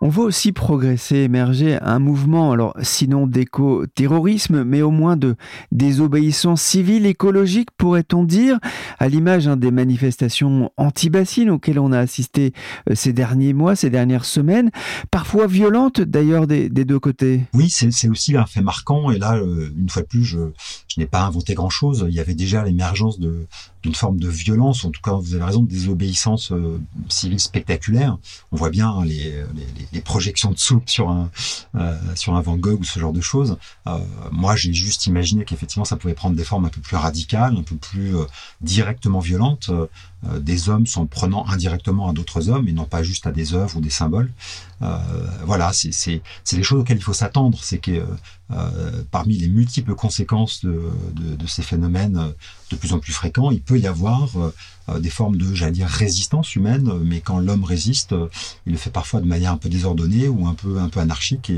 On 0.00 0.08
voit 0.08 0.26
aussi 0.26 0.52
progresser, 0.52 1.16
émerger 1.16 1.76
un 1.82 1.98
mouvement, 1.98 2.52
alors 2.52 2.72
sinon 2.82 3.26
d'éco-terrorisme, 3.26 4.62
mais 4.62 4.80
au 4.80 4.92
moins 4.92 5.16
de 5.16 5.34
désobéissance 5.72 6.62
civile, 6.62 7.04
écologique, 7.04 7.70
pourrait-on 7.76 8.22
dire, 8.22 8.58
à 9.00 9.08
l'image 9.08 9.48
hein, 9.48 9.56
des 9.56 9.72
manifestations 9.72 10.70
anti-bassines 10.76 11.50
auxquelles 11.50 11.80
on 11.80 11.90
a 11.90 11.98
assisté 11.98 12.52
euh, 12.88 12.94
ces 12.94 13.12
derniers 13.12 13.52
mois, 13.52 13.74
ces 13.74 13.90
dernières 13.90 14.24
semaines, 14.24 14.70
parfois 15.10 15.48
violentes 15.48 16.00
d'ailleurs 16.00 16.46
des, 16.46 16.68
deux 16.68 17.00
côtés. 17.00 17.42
Oui, 17.52 17.68
c'est 17.68 18.08
aussi 18.08 18.36
un 18.36 18.46
fait 18.46 18.62
marquant, 18.62 19.10
et 19.10 19.18
là, 19.18 19.36
euh, 19.36 19.68
une 19.76 19.88
fois 19.88 20.02
de 20.02 20.06
plus, 20.06 20.24
je, 20.24 20.38
je 20.86 21.00
n'ai 21.00 21.06
pas 21.06 21.24
inventé 21.24 21.54
grand-chose. 21.54 22.06
Il 22.08 22.14
y 22.14 22.20
avait 22.20 22.34
déjà 22.34 22.62
l'émergence 22.62 23.18
de 23.18 23.48
d'une 23.88 23.94
forme 23.94 24.20
de 24.20 24.28
violence, 24.28 24.84
en 24.84 24.90
tout 24.90 25.00
cas, 25.00 25.12
vous 25.12 25.34
avez 25.34 25.44
raison, 25.44 25.62
de 25.62 25.68
désobéissance 25.68 26.52
euh, 26.52 26.78
civile 27.08 27.40
spectaculaire. 27.40 28.18
On 28.52 28.56
voit 28.56 28.68
bien 28.68 28.90
hein, 28.90 29.02
les, 29.02 29.32
les, 29.94 30.00
projections 30.02 30.50
de 30.50 30.58
soupe 30.58 30.90
sur 30.90 31.08
un 31.08 31.30
euh, 31.74 31.96
sur 32.14 32.34
un 32.34 32.40
Van 32.42 32.56
Gogh 32.56 32.80
ou 32.80 32.84
ce 32.84 33.00
genre 33.00 33.12
de 33.12 33.20
choses. 33.20 33.56
Euh, 33.86 33.98
moi, 34.30 34.56
j'ai 34.56 34.74
juste 34.74 35.06
imaginé 35.06 35.44
qu'effectivement, 35.44 35.86
ça 35.86 35.96
pouvait 35.96 36.14
prendre 36.14 36.36
des 36.36 36.44
formes 36.44 36.66
un 36.66 36.70
peu 36.70 36.80
plus 36.80 36.96
radicales, 36.96 37.56
un 37.56 37.62
peu 37.62 37.76
plus 37.76 38.14
euh, 38.14 38.24
directement 38.60 39.20
violentes, 39.20 39.70
euh, 40.26 40.38
des 40.40 40.68
hommes 40.68 40.86
s'en 40.86 41.06
prenant 41.06 41.46
indirectement 41.46 42.08
à 42.08 42.12
d'autres 42.12 42.48
hommes 42.48 42.68
et 42.68 42.72
non 42.72 42.84
pas 42.84 43.02
juste 43.02 43.26
à 43.26 43.32
des 43.32 43.54
œuvres 43.54 43.76
ou 43.76 43.80
des 43.80 43.90
symboles. 43.90 44.30
voilà, 45.44 45.72
c'est 45.72 46.22
des 46.52 46.62
choses 46.62 46.80
auxquelles 46.80 46.98
il 46.98 47.02
faut 47.02 47.12
s'attendre. 47.12 47.58
C'est 47.62 47.78
que 47.78 48.04
parmi 49.10 49.36
les 49.36 49.48
multiples 49.48 49.94
conséquences 49.94 50.64
de, 50.64 51.46
ces 51.46 51.62
phénomènes 51.62 52.32
de 52.70 52.76
plus 52.76 52.92
en 52.92 52.98
plus 52.98 53.12
fréquents, 53.12 53.50
il 53.50 53.60
peut 53.60 53.78
y 53.78 53.86
avoir 53.86 54.28
euh, 54.88 54.98
des 54.98 55.10
formes 55.10 55.36
de, 55.36 55.54
j'allais 55.54 55.72
dire, 55.72 55.88
résistance 55.88 56.54
humaine, 56.54 56.90
mais 57.04 57.20
quand 57.20 57.38
l'homme 57.38 57.64
résiste, 57.64 58.12
euh, 58.12 58.28
il 58.66 58.72
le 58.72 58.78
fait 58.78 58.90
parfois 58.90 59.20
de 59.20 59.26
manière 59.26 59.52
un 59.52 59.56
peu 59.56 59.68
désordonnée 59.68 60.28
ou 60.28 60.46
un 60.46 60.54
peu, 60.54 60.78
anarchique, 60.98 61.50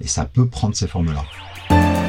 et 0.00 0.06
ça 0.06 0.24
peut 0.24 0.46
prendre 0.46 0.74
ces 0.74 0.86
formes-là. 0.86 2.01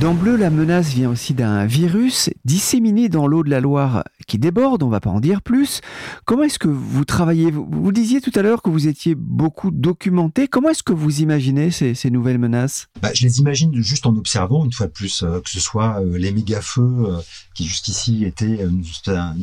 Dans 0.00 0.14
bleu, 0.14 0.36
la 0.36 0.48
menace 0.48 0.88
vient 0.88 1.10
aussi 1.10 1.34
d'un 1.34 1.66
virus 1.66 2.30
disséminé 2.44 3.08
dans 3.10 3.26
l'eau 3.26 3.44
de 3.44 3.50
la 3.50 3.60
Loire 3.60 4.04
qui 4.26 4.38
déborde, 4.38 4.82
on 4.82 4.88
va 4.88 5.00
pas 5.00 5.10
en 5.10 5.20
dire 5.20 5.42
plus. 5.42 5.80
Comment 6.24 6.44
est-ce 6.44 6.58
que 6.58 6.68
vous 6.68 7.04
travaillez? 7.04 7.50
Vous, 7.50 7.92
disiez 7.92 8.20
tout 8.20 8.32
à 8.34 8.42
l'heure 8.42 8.62
que 8.62 8.70
vous 8.70 8.88
étiez 8.88 9.14
beaucoup 9.14 9.70
documenté. 9.70 10.48
Comment 10.48 10.70
est-ce 10.70 10.82
que 10.82 10.94
vous 10.94 11.20
imaginez 11.20 11.70
ces, 11.70 12.10
nouvelles 12.10 12.38
menaces? 12.38 12.88
Bah, 13.02 13.10
Je 13.14 13.24
les 13.26 13.40
imagine 13.40 13.74
juste 13.82 14.06
en 14.06 14.16
observant, 14.16 14.64
une 14.64 14.72
fois 14.72 14.86
de 14.86 14.92
plus, 14.92 15.22
euh, 15.22 15.40
que 15.40 15.50
ce 15.50 15.60
soit 15.60 16.00
euh, 16.00 16.16
les 16.16 16.32
méga-feux 16.32 16.82
euh, 16.82 17.20
qui 17.54 17.66
jusqu'ici 17.66 18.24
étaient 18.24 18.64
une, 18.64 18.84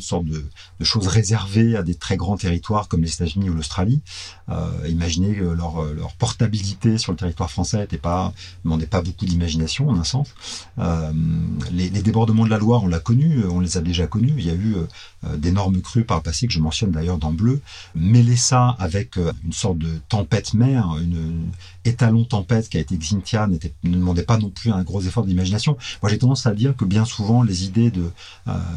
sorte 0.02 0.26
de, 0.26 0.44
de 0.80 0.86
chose 0.86 1.08
réservée 1.08 1.76
à 1.76 1.84
des 1.84 1.96
très 1.96 2.18
grands 2.18 2.38
territoires 2.38 2.88
comme 2.88 3.02
les 3.02 3.14
États-Unis 3.14 3.50
ou 3.50 3.54
l'Australie. 3.54 4.02
imaginez 4.88 5.36
leur, 5.36 5.84
leur 5.94 6.14
portabilité 6.16 6.98
sur 6.98 7.12
le 7.12 7.18
territoire 7.18 7.52
français 7.52 7.78
n'était 7.78 7.98
pas, 7.98 8.34
demandait 8.64 8.88
pas 8.88 9.02
beaucoup 9.02 9.26
d'imagination 9.26 9.90
en 9.90 9.98
un 9.98 10.04
sens. 10.04 10.34
Les, 11.72 11.90
débordements 11.90 12.46
de 12.46 12.50
la 12.50 12.58
Loire, 12.58 12.84
on 12.84 12.88
l'a 12.88 13.00
connu, 13.00 13.44
on 13.46 13.60
les 13.60 13.78
a 13.78 13.82
déjà 13.82 14.08
connus. 14.08 14.34
Il 14.38 14.46
y 14.46 14.50
a 14.50 14.56
eu 14.56 14.76
d'énormes 15.38 15.82
crues 15.82 16.06
par 16.06 16.18
le 16.18 16.24
passé 16.24 16.48
que 16.48 16.54
je 16.54 16.60
mentionne 16.60 16.92
d'ailleurs 16.92 17.18
dans 17.18 17.32
Bleu. 17.32 17.62
Mêler 17.96 18.36
ça 18.36 18.76
avec 18.80 19.18
une 19.18 19.54
sorte 19.54 19.78
de 19.78 20.00
tempête 20.08 20.54
mer, 20.54 20.86
une, 21.02 21.50
étalon 21.86 22.24
tempête 22.24 22.70
qui 22.70 22.78
a 22.78 22.80
été 22.80 22.98
Xintia 22.98 23.48
ne 23.48 23.58
demandait 23.84 24.24
pas 24.24 24.38
non 24.38 24.50
plus 24.50 24.72
un 24.72 24.84
gros 24.84 25.02
effort 25.02 25.26
d'imagination. 25.26 25.78
Moi, 26.02 26.10
j'ai 26.10 26.18
tendance 26.18 26.46
à 26.46 26.54
dire 26.54 26.76
que 26.76 26.86
bien 26.86 27.06
souvent, 27.06 27.44
les 27.44 27.66
idées 27.66 27.92
de, 27.92 28.12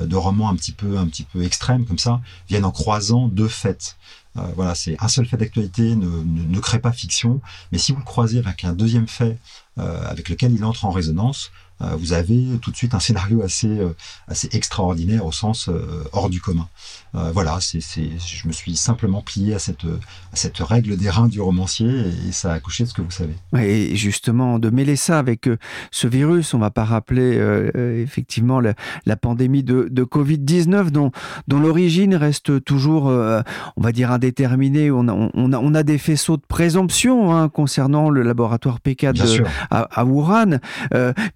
de 0.04 0.16
romans 0.16 0.48
un 0.48 0.56
petit 0.56 0.72
peu, 0.72 0.98
un 0.98 1.06
petit 1.06 1.24
peu 1.24 1.42
extrêmes 1.42 1.84
comme 1.84 1.98
ça 1.98 2.20
viennent 2.48 2.64
en 2.64 2.70
croisant 2.70 3.28
deux 3.28 3.48
faits. 3.48 3.96
Euh, 4.38 4.42
voilà, 4.56 4.74
c'est 4.74 4.96
un 5.00 5.08
seul 5.08 5.26
fait 5.26 5.36
d'actualité 5.36 5.94
ne, 5.94 6.60
crée 6.60 6.78
pas 6.78 6.92
fiction, 6.92 7.40
mais 7.70 7.78
si 7.78 7.92
vous 7.92 7.98
le 7.98 8.04
croisez 8.04 8.38
avec 8.38 8.64
un 8.64 8.72
deuxième 8.72 9.08
fait 9.08 9.38
euh, 9.78 10.04
avec 10.06 10.28
lequel 10.28 10.52
il 10.52 10.64
entre 10.64 10.84
en 10.84 10.90
résonance, 10.90 11.50
vous 11.98 12.12
avez 12.12 12.44
tout 12.60 12.70
de 12.70 12.76
suite 12.76 12.94
un 12.94 13.00
scénario 13.00 13.42
assez, 13.42 13.66
euh, 13.66 13.94
assez 14.28 14.48
extraordinaire 14.52 15.26
au 15.26 15.32
sens 15.32 15.68
euh, 15.68 16.04
hors 16.12 16.30
du 16.30 16.40
commun. 16.40 16.68
voilà, 17.12 17.58
c'est, 17.60 17.80
je 17.80 18.48
me 18.48 18.52
suis 18.52 18.76
simplement 18.76 19.20
plié 19.20 19.54
à 19.54 19.58
cette, 19.58 19.84
à 19.84 20.36
cette 20.36 20.58
règle 20.58 20.96
des 20.96 21.10
reins 21.10 21.28
du 21.28 21.40
romancier 21.40 21.88
et, 22.28 22.32
ça 22.32 22.52
a 22.52 22.54
accouché 22.54 22.84
de 22.84 22.88
ce 22.88 22.94
que 22.94 23.02
vous 23.02 23.10
savez. 23.10 23.34
Et 23.58 23.94
justement, 23.96 24.58
de 24.58 24.70
mêler 24.70 24.96
ça 24.96 25.18
avec 25.18 25.48
ce 25.90 26.06
virus, 26.06 26.54
on 26.54 26.58
va 26.58 26.70
pas 26.70 26.84
rappeler 26.84 27.36
effectivement 27.74 28.60
la, 28.60 29.16
pandémie 29.16 29.62
de, 29.62 29.88
de 29.90 30.04
Covid-19 30.04 30.90
dont, 30.90 31.12
dont 31.48 31.60
l'origine 31.60 32.14
reste 32.14 32.64
toujours, 32.64 33.06
on 33.06 33.80
va 33.80 33.92
dire, 33.92 34.10
indéterminée. 34.10 34.90
On 34.90 35.08
a, 35.08 35.12
on 35.12 35.52
a, 35.52 35.58
on 35.58 35.74
a 35.74 35.82
des 35.82 35.98
faisceaux 35.98 36.38
de 36.38 36.46
présomption 36.48 37.34
hein, 37.34 37.48
concernant 37.50 38.08
le 38.08 38.22
laboratoire 38.22 38.78
P4 38.84 39.44
à, 39.70 39.80
à, 39.80 40.04
Wuhan. 40.04 40.58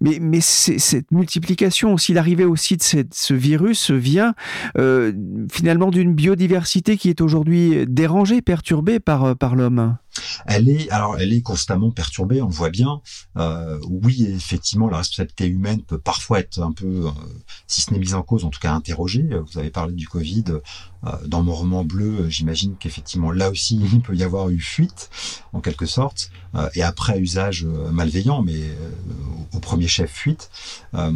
mais, 0.01 0.17
mais 0.19 0.36
cette 0.41 1.11
multiplication, 1.11 1.97
s'il 1.97 2.17
arrivait 2.17 2.45
aussi 2.45 2.77
de 2.77 2.83
ce 3.11 3.33
virus, 3.33 3.91
vient 3.91 4.33
euh, 4.77 5.11
finalement 5.51 5.89
d'une 5.89 6.13
biodiversité 6.13 6.97
qui 6.97 7.09
est 7.09 7.21
aujourd'hui 7.21 7.85
dérangée, 7.87 8.41
perturbée 8.41 8.99
par, 8.99 9.23
euh, 9.25 9.35
par 9.35 9.55
l'homme. 9.55 9.97
Elle 10.45 10.69
est, 10.69 10.89
alors, 10.89 11.17
elle 11.17 11.33
est 11.33 11.41
constamment 11.41 11.91
perturbée, 11.91 12.41
on 12.41 12.47
le 12.47 12.53
voit 12.53 12.69
bien. 12.69 13.01
Euh, 13.37 13.79
oui, 13.87 14.25
effectivement, 14.25 14.89
la 14.89 14.97
responsabilité 14.97 15.47
humaine 15.47 15.81
peut 15.81 15.99
parfois 15.99 16.39
être 16.39 16.61
un 16.61 16.71
peu, 16.71 17.05
si 17.67 17.81
ce 17.81 17.91
n'est 17.91 17.99
mise 17.99 18.13
en 18.13 18.23
cause, 18.23 18.45
en 18.45 18.49
tout 18.49 18.59
cas 18.59 18.73
interrogée. 18.73 19.27
Vous 19.51 19.59
avez 19.59 19.69
parlé 19.69 19.93
du 19.93 20.07
Covid. 20.07 20.45
dans 21.25 21.43
mon 21.43 21.53
roman 21.53 21.83
bleu, 21.83 22.29
j'imagine 22.29 22.75
qu'effectivement, 22.77 23.31
là 23.31 23.49
aussi, 23.49 23.79
il 23.93 24.01
peut 24.01 24.15
y 24.15 24.23
avoir 24.23 24.49
eu 24.49 24.59
fuite, 24.59 25.09
en 25.53 25.61
quelque 25.61 25.85
sorte, 25.85 26.31
et 26.73 26.83
après 26.83 27.19
usage 27.19 27.65
malveillant, 27.65 28.41
mais 28.41 28.61
au 29.53 29.59
premier 29.59 29.87
chef 29.87 30.11
fuite. 30.11 30.49
Euh, 30.93 31.11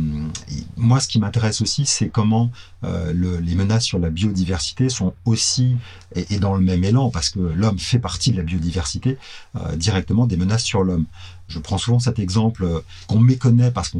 moi, 0.78 1.00
ce 1.00 1.08
qui 1.08 1.20
m'intéresse 1.20 1.62
aussi, 1.62 1.86
c'est 1.86 2.10
comment 2.10 2.52
euh, 2.84 3.14
le, 3.14 3.38
les 3.38 3.56
menaces 3.56 3.86
sur 3.86 4.00
la 4.00 4.10
biodiversité 4.10 4.90
sont 4.90 5.14
aussi 5.26 5.76
et, 6.16 6.40
dans 6.40 6.56
le 6.56 6.62
même 6.62 6.84
élan, 6.84 7.10
parce 7.10 7.30
que 7.30 7.40
l'homme 7.40 7.80
fait 7.80 8.00
partie 8.00 8.32
de 8.32 8.38
la 8.38 8.44
biodiversité, 8.44 8.91
euh, 9.06 9.76
directement 9.76 10.26
des 10.26 10.38
menaces 10.38 10.64
sur 10.64 10.84
l'homme. 10.84 11.06
Je 11.48 11.60
prends 11.60 11.78
souvent 11.78 12.00
cet 12.00 12.20
exemple 12.20 12.66
qu'on 13.08 13.20
méconnaît 13.20 13.72
parce 13.72 13.90
qu'on 13.90 14.00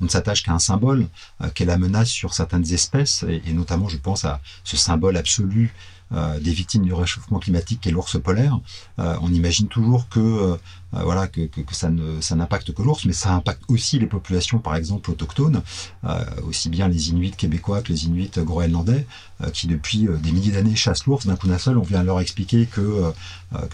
ne 0.00 0.08
s'attache 0.08 0.42
qu'à 0.42 0.52
un 0.52 0.58
symbole, 0.58 1.06
qu'est 1.54 1.64
la 1.64 1.78
menace 1.78 2.08
sur 2.08 2.34
certaines 2.34 2.72
espèces, 2.72 3.24
et, 3.28 3.52
notamment 3.52 3.88
je 3.88 3.98
pense 3.98 4.24
à 4.24 4.40
ce 4.64 4.76
symbole 4.76 5.16
absolu 5.16 5.72
euh, 6.14 6.38
des 6.40 6.52
victimes 6.52 6.82
du 6.82 6.92
réchauffement 6.92 7.38
climatique 7.38 7.80
qu'est 7.80 7.90
l'ours 7.90 8.20
polaire. 8.20 8.60
Euh, 8.98 9.16
on 9.22 9.32
imagine 9.32 9.68
toujours 9.68 10.08
que 10.08 10.20
euh, 10.20 11.26
que, 11.26 11.74
ça 11.74 12.36
n'impacte 12.36 12.74
que 12.74 12.82
l'ours, 12.82 13.06
mais 13.06 13.14
ça 13.14 13.32
impacte 13.32 13.62
aussi 13.68 13.98
les 13.98 14.06
populations, 14.06 14.58
par 14.58 14.76
exemple 14.76 15.10
autochtones, 15.10 15.62
aussi 16.46 16.68
bien 16.68 16.86
les 16.86 17.08
Inuits 17.08 17.30
québécois 17.30 17.80
que 17.80 17.88
les 17.88 18.04
Inuits 18.04 18.30
groenlandais, 18.36 19.06
qui 19.54 19.68
depuis 19.68 20.06
des 20.22 20.32
milliers 20.32 20.52
d'années 20.52 20.76
chassent 20.76 21.06
l'ours. 21.06 21.26
D'un 21.26 21.36
coup 21.36 21.48
d'un 21.48 21.56
seul, 21.56 21.78
on 21.78 21.82
vient 21.82 22.02
leur 22.02 22.20
expliquer 22.20 22.66
que 22.66 23.10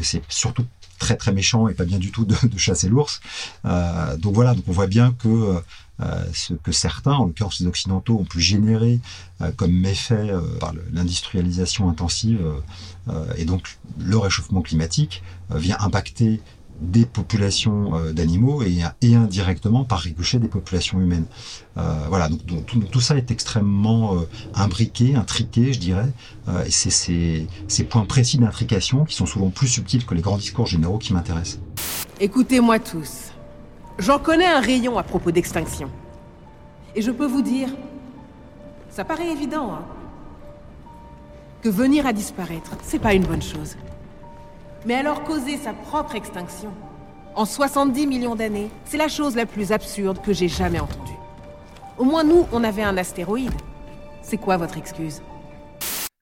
c'est 0.00 0.22
surtout 0.28 0.64
très 1.00 1.16
très 1.16 1.32
méchant 1.32 1.66
et 1.66 1.74
pas 1.74 1.84
bien 1.84 1.98
du 1.98 2.12
tout 2.12 2.24
de, 2.24 2.36
chasser 2.56 2.88
l'ours. 2.88 3.20
donc 3.64 4.34
voilà, 4.34 4.54
on 4.68 4.72
voit 4.72 4.86
bien 4.86 5.12
que 5.12 5.60
euh, 6.00 6.24
ce 6.32 6.54
que 6.54 6.70
certains, 6.70 7.12
en 7.12 7.26
l'occurrence 7.26 7.60
les 7.60 7.66
occidentaux, 7.66 8.18
ont 8.18 8.24
pu 8.24 8.40
générer 8.40 9.00
euh, 9.40 9.50
comme 9.56 9.72
méfait 9.72 10.30
euh, 10.30 10.40
par 10.60 10.72
l'industrialisation 10.92 11.88
intensive 11.88 12.40
et 13.38 13.46
donc 13.46 13.78
le 13.98 14.18
réchauffement 14.18 14.60
climatique 14.60 15.22
vient 15.50 15.78
impacter 15.80 16.42
des 16.82 17.06
populations 17.06 18.12
d'animaux 18.12 18.62
et, 18.62 19.14
indirectement 19.14 19.84
par 19.84 20.00
ricochet 20.00 20.38
des 20.38 20.48
populations 20.48 21.00
humaines. 21.00 21.24
voilà, 21.74 22.28
donc, 22.28 22.66
tout, 22.90 23.00
ça 23.00 23.16
est 23.16 23.30
extrêmement 23.30 24.14
imbriqué, 24.54 25.14
intriqué, 25.14 25.72
je 25.72 25.78
dirais, 25.78 26.12
et 26.66 26.70
c'est 26.70 26.90
ces, 26.90 27.46
ces 27.66 27.84
points 27.84 28.04
précis 28.04 28.36
d'intrication 28.36 29.06
qui 29.06 29.14
sont 29.14 29.26
souvent 29.26 29.48
plus 29.48 29.68
subtils 29.68 30.04
que 30.04 30.14
les 30.14 30.20
grands 30.20 30.36
discours 30.36 30.66
généraux 30.66 30.98
qui 30.98 31.14
m'intéressent. 31.14 31.60
Écoutez-moi 32.20 32.78
tous. 32.78 33.27
J'en 33.98 34.20
connais 34.20 34.46
un 34.46 34.60
rayon 34.60 34.96
à 34.96 35.02
propos 35.02 35.32
d'extinction. 35.32 35.90
Et 36.94 37.02
je 37.02 37.10
peux 37.10 37.26
vous 37.26 37.42
dire, 37.42 37.68
ça 38.90 39.04
paraît 39.04 39.30
évident, 39.30 39.72
hein, 39.72 39.82
que 41.62 41.68
venir 41.68 42.06
à 42.06 42.12
disparaître, 42.12 42.76
c'est 42.82 43.00
pas 43.00 43.14
une 43.14 43.24
bonne 43.24 43.42
chose. 43.42 43.76
Mais 44.86 44.94
alors 44.94 45.24
causer 45.24 45.56
sa 45.56 45.72
propre 45.72 46.14
extinction, 46.14 46.70
en 47.34 47.44
70 47.44 48.06
millions 48.06 48.36
d'années, 48.36 48.70
c'est 48.84 48.96
la 48.96 49.08
chose 49.08 49.34
la 49.34 49.46
plus 49.46 49.72
absurde 49.72 50.20
que 50.22 50.32
j'ai 50.32 50.48
jamais 50.48 50.78
entendue. 50.78 51.12
Au 51.98 52.04
moins 52.04 52.22
nous, 52.22 52.46
on 52.52 52.62
avait 52.62 52.84
un 52.84 52.96
astéroïde. 52.96 53.52
C'est 54.22 54.38
quoi 54.38 54.56
votre 54.56 54.78
excuse? 54.78 55.22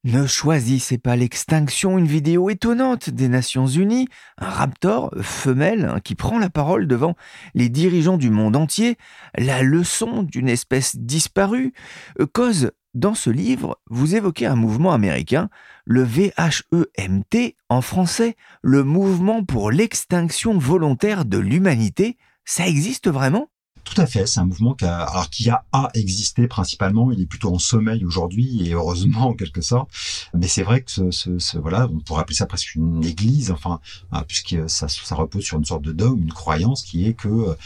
Ne 0.07 0.25
choisissez 0.25 0.99
pas 0.99 1.17
l'extinction, 1.17 1.99
une 1.99 2.07
vidéo 2.07 2.49
étonnante 2.49 3.11
des 3.11 3.29
Nations 3.29 3.67
Unies, 3.67 4.07
un 4.39 4.49
raptor 4.49 5.13
femelle 5.21 5.85
hein, 5.85 6.01
qui 6.03 6.15
prend 6.15 6.39
la 6.39 6.49
parole 6.49 6.87
devant 6.87 7.17
les 7.55 7.69
dirigeants 7.69 8.17
du 8.17 8.31
monde 8.31 8.55
entier, 8.55 8.99
la 9.37 9.63
leçon 9.63 10.23
d'une 10.23 10.49
espèce 10.49 10.95
disparue. 10.95 11.73
Euh, 12.21 12.27
cause, 12.33 12.71
dans 12.95 13.15
ce 13.15 13.31
livre, 13.31 13.81
vous 13.91 14.15
évoquez 14.15 14.47
un 14.47 14.55
mouvement 14.55 14.93
américain, 14.93 15.51
le 15.85 16.05
VHEMT 16.05 17.57
en 17.69 17.81
français, 17.81 18.37
le 18.63 18.85
mouvement 18.85 19.45
pour 19.45 19.73
l'extinction 19.73 20.57
volontaire 20.57 21.25
de 21.25 21.39
l'humanité. 21.39 22.17
Ça 22.45 22.69
existe 22.69 23.09
vraiment? 23.09 23.51
Tout 23.87 24.01
à 24.01 24.07
fait, 24.07 24.27
c'est 24.27 24.41
un 24.41 24.45
mouvement 24.45 24.75
qui 24.75 24.85
a, 24.85 25.05
alors 25.05 25.31
qui 25.31 25.49
a 25.49 25.65
à 25.73 25.91
exister 25.95 26.49
principalement. 26.49 27.13
Il 27.13 27.21
est 27.23 27.27
plutôt 27.27 27.55
en 27.55 27.59
sommeil 27.59 28.05
aujourd'hui 28.05 28.67
et 28.67 28.73
heureusement 28.75 29.29
en 29.29 29.35
quelque 29.35 29.61
sorte. 29.61 29.89
Mais 30.35 30.49
c'est 30.49 30.65
vrai 30.65 30.83
que 30.83 31.11
ce, 31.11 31.59
voilà, 31.59 31.89
on 31.93 32.01
pourrait 32.01 32.23
appeler 32.23 32.35
ça 32.35 32.47
presque 32.47 32.75
une 32.75 33.05
église, 33.05 33.53
enfin, 33.53 33.81
hein, 34.11 34.25
puisque 34.27 34.57
ça, 34.69 34.89
ça 34.89 35.15
repose 35.15 35.45
sur 35.45 35.57
une 35.57 35.65
sorte 35.65 35.83
de 35.83 35.93
dogme, 35.93 36.23
une 36.23 36.33
croyance 36.33 36.83
qui 36.83 37.07
est 37.07 37.15
que 37.15 37.57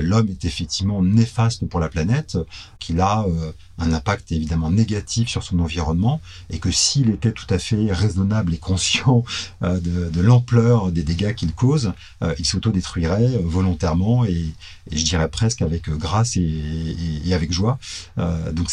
l'homme 0.00 0.28
est 0.28 0.44
effectivement 0.44 1.02
néfaste 1.02 1.66
pour 1.66 1.80
la 1.80 1.88
planète, 1.88 2.38
qu'il 2.78 3.00
a 3.00 3.24
euh, 3.24 3.52
un 3.78 3.92
impact 3.92 4.32
évidemment 4.32 4.70
négatif 4.70 5.28
sur 5.28 5.42
son 5.42 5.60
environnement 5.60 6.20
et 6.50 6.58
que 6.58 6.70
s'il 6.70 7.10
était 7.10 7.32
tout 7.32 7.46
à 7.50 7.58
fait 7.58 7.92
raisonnable 7.92 8.54
et 8.54 8.58
conscient 8.58 9.24
euh, 9.62 9.80
de, 9.80 10.20
l'ampleur 10.20 10.90
des 10.90 11.02
dégâts 11.02 11.34
qu'il 11.34 11.52
cause, 11.52 11.92
euh, 12.22 12.34
il 12.38 12.44
s'autodétruirait 12.44 13.36
euh, 13.36 13.40
volontairement 13.42 14.24
et, 14.24 14.46
je 14.90 15.04
dirais 15.04 15.28
presque 15.28 15.60
avec 15.60 15.90
grâce 15.90 16.36
et, 16.36 17.34
avec 17.34 17.52
joie. 17.52 17.78
donc 18.16 18.70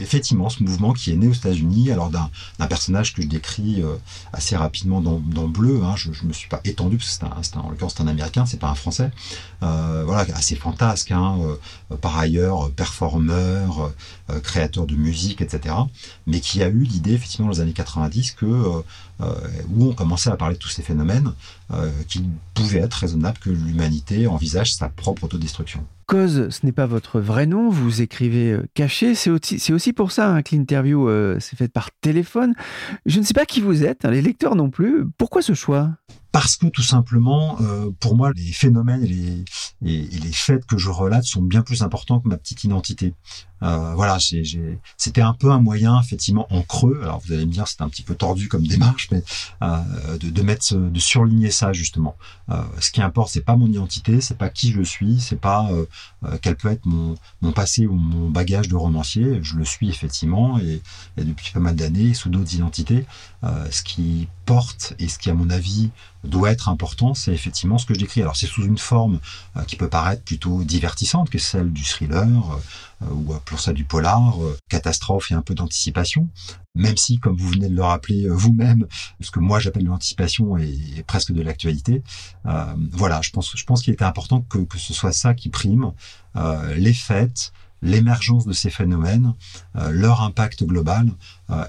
effectivement 0.00 0.48
ce 0.48 0.62
mouvement 0.62 0.94
qui 0.94 1.12
est 1.12 1.16
né 1.16 1.26
aux 1.26 1.34
États-Unis 1.34 1.90
alors 1.90 2.08
d'un 2.08 2.30
personnage 2.66 3.12
que 3.12 3.20
je 3.20 3.26
décris 3.26 3.82
assez 4.32 4.56
rapidement 4.56 5.02
dans, 5.02 5.18
Bleu. 5.48 5.82
Hein, 5.84 5.96
je, 5.96 6.14
je 6.14 6.24
me 6.24 6.32
suis 6.32 6.48
pas 6.48 6.62
étendu 6.64 6.96
parce 6.96 7.18
que 7.18 7.26
c'est 7.42 7.56
un, 7.56 7.60
en 7.60 7.68
l'occurrence 7.68 8.00
Américain, 8.00 8.46
c'est 8.46 8.58
pas 8.58 8.70
un 8.70 8.74
Français. 8.74 9.10
voilà, 9.60 10.24
assez 10.34 10.49
fantasque. 10.56 11.10
Hein, 11.12 11.38
par 12.00 12.18
ailleurs, 12.18 12.70
performeur 12.70 13.92
créateur 14.42 14.86
de 14.86 14.94
musique, 14.94 15.40
etc. 15.40 15.74
Mais 16.26 16.40
qui 16.40 16.62
a 16.62 16.68
eu 16.68 16.82
l'idée, 16.82 17.14
effectivement, 17.14 17.46
dans 17.46 17.54
les 17.54 17.60
années 17.60 17.72
90, 17.72 18.32
que, 18.32 18.46
euh, 18.46 18.82
euh, 19.20 19.34
où 19.74 19.88
on 19.88 19.92
commençait 19.92 20.30
à 20.30 20.36
parler 20.36 20.54
de 20.54 20.60
tous 20.60 20.68
ces 20.68 20.82
phénomènes, 20.82 21.32
euh, 21.72 21.90
qu'il 22.08 22.24
pouvait 22.54 22.78
être 22.78 22.94
raisonnable 22.94 23.38
que 23.38 23.50
l'humanité 23.50 24.26
envisage 24.26 24.74
sa 24.74 24.88
propre 24.88 25.24
autodestruction. 25.24 25.84
Cause, 26.06 26.48
ce 26.50 26.66
n'est 26.66 26.72
pas 26.72 26.86
votre 26.86 27.20
vrai 27.20 27.46
nom, 27.46 27.70
vous 27.70 28.02
écrivez 28.02 28.58
caché, 28.74 29.14
c'est 29.14 29.30
aussi, 29.30 29.72
aussi, 29.72 29.92
pour 29.92 30.10
ça 30.10 30.28
hein, 30.28 30.42
que 30.42 30.56
l'interview 30.56 31.08
s'est 31.38 31.54
faite 31.54 31.72
par 31.72 31.90
téléphone. 32.00 32.54
Je 33.06 33.20
ne 33.20 33.24
sais 33.24 33.34
pas 33.34 33.46
qui 33.46 33.60
vous 33.60 33.84
êtes, 33.84 34.04
hein, 34.04 34.10
les 34.10 34.22
lecteurs 34.22 34.56
non 34.56 34.70
plus. 34.70 35.06
Pourquoi 35.18 35.40
ce 35.40 35.54
choix? 35.54 35.90
Parce 36.32 36.56
que 36.56 36.66
tout 36.66 36.82
simplement, 36.82 37.58
euh, 37.60 37.90
pour 37.98 38.16
moi, 38.16 38.32
les 38.34 38.52
phénomènes 38.52 39.02
et 39.02 39.08
les, 39.08 39.44
et, 39.84 40.18
les 40.18 40.32
faits 40.32 40.64
que 40.64 40.78
je 40.78 40.90
relate 40.90 41.24
sont 41.24 41.42
bien 41.42 41.62
plus 41.62 41.82
importants 41.82 42.20
que 42.20 42.28
ma 42.28 42.36
petite 42.36 42.64
identité. 42.64 43.14
Euh, 43.62 43.94
voilà, 43.94 44.18
c'était 44.96 45.20
un 45.20 45.34
peu 45.34 45.50
un 45.50 45.60
moyen 45.60 46.00
effectivement 46.00 46.46
en 46.50 46.62
creux. 46.62 47.00
Alors 47.02 47.20
vous 47.24 47.32
allez 47.32 47.46
me 47.46 47.52
dire 47.52 47.68
c'est 47.68 47.82
un 47.82 47.88
petit 47.88 48.02
peu 48.02 48.14
tordu 48.14 48.48
comme 48.48 48.66
démarche, 48.66 49.08
mais 49.10 49.22
euh, 49.62 50.18
de, 50.18 50.30
de, 50.30 50.42
mettre, 50.42 50.74
de 50.74 51.00
surligner 51.00 51.50
ça 51.50 51.72
justement. 51.72 52.16
Euh, 52.50 52.62
ce 52.80 52.90
qui 52.90 53.02
importe, 53.02 53.30
c'est 53.32 53.44
pas 53.44 53.56
mon 53.56 53.66
identité, 53.66 54.20
c'est 54.20 54.36
pas 54.36 54.48
qui 54.48 54.72
je 54.72 54.82
suis, 54.82 55.20
c'est 55.20 55.40
pas 55.40 55.70
euh, 55.70 55.86
euh, 56.24 56.38
quel 56.40 56.56
peut 56.56 56.70
être 56.70 56.86
mon, 56.86 57.14
mon 57.42 57.52
passé 57.52 57.86
ou 57.86 57.94
mon 57.94 58.30
bagage 58.30 58.68
de 58.68 58.76
romancier. 58.76 59.40
Je 59.42 59.56
le 59.56 59.64
suis 59.64 59.88
effectivement 59.88 60.58
et, 60.58 60.80
et 61.16 61.24
depuis 61.24 61.50
pas 61.52 61.60
mal 61.60 61.76
d'années 61.76 62.14
sous 62.14 62.28
d'autres 62.28 62.54
identités. 62.54 63.06
ce 63.70 63.82
qui 63.82 64.28
porte 64.46 64.94
et 64.98 65.08
ce 65.08 65.18
qui 65.18 65.30
à 65.30 65.34
mon 65.34 65.50
avis 65.50 65.90
doit 66.24 66.50
être 66.50 66.68
important, 66.68 67.14
c'est 67.14 67.32
effectivement 67.32 67.78
ce 67.78 67.86
que 67.86 67.94
je 67.94 68.00
décris. 68.00 68.20
Alors 68.20 68.36
c'est 68.36 68.46
sous 68.46 68.64
une 68.64 68.78
forme 68.78 69.20
qui 69.66 69.76
peut 69.76 69.88
paraître 69.88 70.22
plutôt 70.22 70.64
divertissante, 70.64 71.30
que 71.30 71.38
celle 71.38 71.72
du 71.72 71.84
thriller 71.84 72.26
euh, 72.26 72.56
ou 73.08 73.34
pour 73.44 73.60
ça 73.60 73.72
du 73.72 73.84
polar, 73.84 74.42
euh, 74.42 74.56
catastrophe 74.68 75.30
et 75.30 75.34
un 75.34 75.42
peu 75.42 75.54
d'anticipation. 75.54 76.28
Même 76.74 76.96
si, 76.96 77.18
comme 77.18 77.36
vous 77.36 77.48
venez 77.48 77.68
de 77.68 77.74
le 77.74 77.82
rappeler 77.82 78.26
euh, 78.26 78.32
vous-même, 78.32 78.86
ce 79.20 79.30
que 79.30 79.40
moi 79.40 79.58
j'appelle 79.58 79.84
l'anticipation 79.84 80.56
est, 80.58 81.02
presque 81.06 81.32
de 81.32 81.42
l'actualité. 81.42 82.02
voilà, 82.92 83.20
je 83.22 83.30
pense, 83.30 83.56
je 83.56 83.64
pense 83.64 83.82
qu'il 83.82 83.92
était 83.92 84.04
important 84.04 84.42
que, 84.42 84.58
que 84.58 84.78
ce 84.78 84.92
soit 84.92 85.12
ça 85.12 85.34
qui 85.34 85.48
prime, 85.48 85.92
les 86.76 86.94
fêtes, 86.94 87.52
l'émergence 87.82 88.44
de 88.46 88.52
ces 88.52 88.70
phénomènes, 88.70 89.34
leur 89.74 90.20
impact 90.20 90.64
global, 90.64 91.10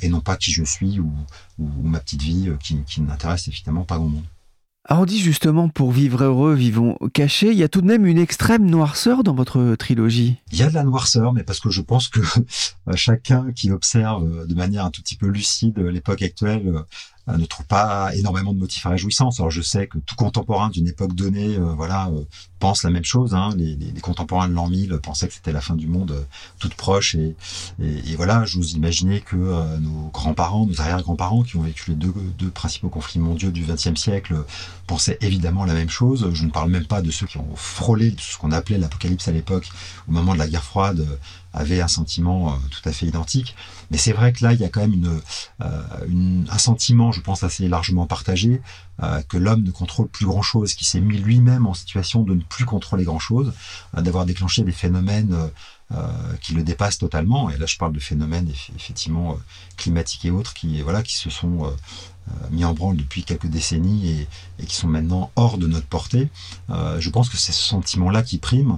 et 0.02 0.10
non 0.10 0.20
pas 0.20 0.36
qui 0.36 0.52
je 0.52 0.64
suis 0.64 1.00
ou, 1.00 1.12
ou 1.58 1.68
ma 1.84 2.00
petite 2.00 2.22
vie 2.22 2.52
qui, 2.62 2.84
qui 2.84 3.02
n'intéresse 3.02 3.48
évidemment 3.48 3.84
pas 3.84 3.98
grand 3.98 4.10
monde. 4.10 4.26
Alors 4.86 5.04
on 5.04 5.06
dit 5.06 5.20
justement 5.20 5.70
pour 5.70 5.92
vivre 5.92 6.24
heureux, 6.24 6.56
vivons 6.56 6.98
cachés, 7.14 7.52
il 7.52 7.58
y 7.58 7.64
a 7.64 7.70
tout 7.70 7.82
de 7.82 7.86
même 7.86 8.08
une 8.08 8.18
extrême 8.18 8.66
noirceur 8.66 9.24
dans 9.24 9.36
votre 9.36 9.76
trilogie. 9.76 10.38
Il 10.52 10.58
y 10.58 10.64
a 10.64 10.70
de 10.70 10.74
la 10.74 10.84
noirceur, 10.84 11.34
mais 11.34 11.44
parce 11.44 11.60
que 11.60 11.70
je 11.70 11.82
pense 11.82 12.08
que 12.08 12.20
chacun 12.96 13.52
qui 13.52 13.72
observe 13.72 14.48
de 14.48 14.56
manière 14.56 14.84
un 14.84 14.90
tout 14.90 15.04
petit 15.04 15.18
peu 15.18 15.28
lucide 15.28 15.78
l'époque 15.78 16.24
actuelle 16.24 16.68
euh, 16.68 16.82
ne 17.28 17.46
trouve 17.46 17.66
pas 17.66 18.16
énormément 18.16 18.54
de 18.54 18.60
motifs 18.60 18.86
à 18.86 18.90
réjouissance. 18.90 19.40
Alors 19.40 19.52
je 19.52 19.62
sais 19.62 19.88
que 19.88 19.98
tout 20.00 20.16
contemporain 20.16 20.70
d'une 20.70 20.88
époque 20.88 21.14
donnée, 21.14 21.56
euh, 21.56 21.74
voilà, 21.76 22.08
euh, 22.10 22.24
pense 22.60 22.84
la 22.84 22.90
même 22.90 23.04
chose. 23.04 23.34
Hein. 23.34 23.50
Les, 23.56 23.78
contemporains 24.02 24.50
de 24.50 24.54
l'an 24.54 24.68
1000 24.68 25.00
pensaient 25.04 25.28
que 25.28 25.34
c'était 25.34 25.52
la 25.52 25.62
fin 25.62 25.76
du 25.76 25.88
monde 25.88 26.26
toute 26.60 26.74
proche. 26.74 27.16
Et, 27.16 27.36
et, 27.82 28.12
et 28.12 28.16
voilà, 28.16 28.46
j'ose 28.46 28.76
que 29.26 29.36
nos 29.80 30.10
grands-parents, 30.14 30.66
nos 30.66 30.82
arrière-grands-parents, 30.82 31.44
qui 31.44 31.58
ont 31.58 31.62
vécu 31.62 31.92
les 31.92 31.96
deux, 31.96 32.14
deux 32.38 32.50
principaux 32.50 32.90
conflits 32.90 33.20
mondiaux 33.20 33.52
du 33.52 33.64
XXe 33.64 34.00
siècle, 34.00 34.36
pensaient 34.88 35.18
évidemment 35.22 35.66
la 35.66 35.74
même 35.74 35.90
chose. 35.90 36.30
Je 36.34 36.46
ne 36.46 36.50
parle 36.50 36.70
même 36.70 36.86
pas 36.86 37.02
de 37.02 37.12
ceux 37.12 37.28
qui 37.28 37.38
ont 37.38 37.56
frôlé 37.56 38.16
ce 38.20 38.38
qu'on 38.38 38.52
appelait 38.52 38.78
l'apocalypse 38.78 39.28
à 39.28 39.32
l'époque, 39.32 39.70
au 40.08 40.12
moment 40.12 40.34
de 40.34 40.40
la 40.40 40.48
guerre 40.48 40.64
froide, 40.64 41.06
avaient 41.54 41.82
un 41.82 41.88
sentiment 41.88 42.58
tout 42.70 42.88
à 42.88 42.92
fait 42.92 43.06
identique. 43.06 43.56
Mais 43.90 43.98
c'est 43.98 44.14
vrai 44.14 44.32
que 44.34 44.44
là, 44.44 44.54
il 44.54 44.60
y 44.60 44.64
a 44.64 44.70
quand 44.70 44.82
même 44.82 44.94
une, 44.94 45.22
une 46.08 46.46
un 46.50 46.58
sentiment 46.58 47.12
je 47.12 47.22
pense, 47.22 47.44
assez 47.44 47.68
largement 47.68 48.06
partagé, 48.06 48.62
euh, 49.02 49.22
que 49.24 49.38
l'homme 49.38 49.64
ne 49.64 49.72
contrôle 49.72 50.08
plus 50.08 50.26
grand-chose, 50.26 50.74
qui 50.74 50.86
s'est 50.86 51.00
mis 51.00 51.18
lui-même 51.18 51.66
en 51.66 51.74
situation 51.74 52.24
de 52.24 52.34
ne 52.34 52.42
plus 52.42 52.66
contrôler 52.66 53.04
grand-chose, 53.04 53.54
euh, 53.98 54.02
d'avoir 54.02 54.26
déclenché 54.26 54.64
des 54.64 54.72
phénomènes 54.72 55.36
euh, 55.92 56.08
qui 56.42 56.54
le 56.54 56.64
dépassent 56.64 56.98
totalement. 56.98 57.50
Et 57.50 57.58
là, 57.58 57.66
je 57.66 57.78
parle 57.78 57.94
de 57.94 58.00
phénomènes 58.00 58.50
effectivement 58.76 59.38
climatiques 59.78 60.26
et 60.26 60.32
autres 60.32 60.54
qui, 60.54 60.82
voilà, 60.82 61.04
qui 61.04 61.16
se 61.16 61.30
sont 61.30 61.74
mis 62.50 62.64
en 62.64 62.74
branle 62.74 62.96
depuis 62.96 63.24
quelques 63.24 63.48
décennies 63.48 64.10
et, 64.10 64.28
et, 64.60 64.66
qui 64.66 64.76
sont 64.76 64.88
maintenant 64.88 65.32
hors 65.36 65.58
de 65.58 65.68
notre 65.68 65.88
portée. 65.88 66.30
je 66.70 67.10
pense 67.10 67.28
que 67.28 67.36
c'est 67.36 67.52
ce 67.52 67.64
sentiment-là 67.64 68.24
qui 68.24 68.38
prime 68.38 68.78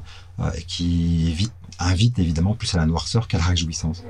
et 0.56 0.64
qui 0.64 1.30
évite, 1.30 1.54
invite 1.80 2.20
évidemment 2.20 2.56
plus 2.56 2.74
à 2.76 2.78
la 2.78 2.86
noirceur 2.86 3.28
qu'à 3.28 3.38
la 3.38 3.46
réjouissance. 3.46 4.04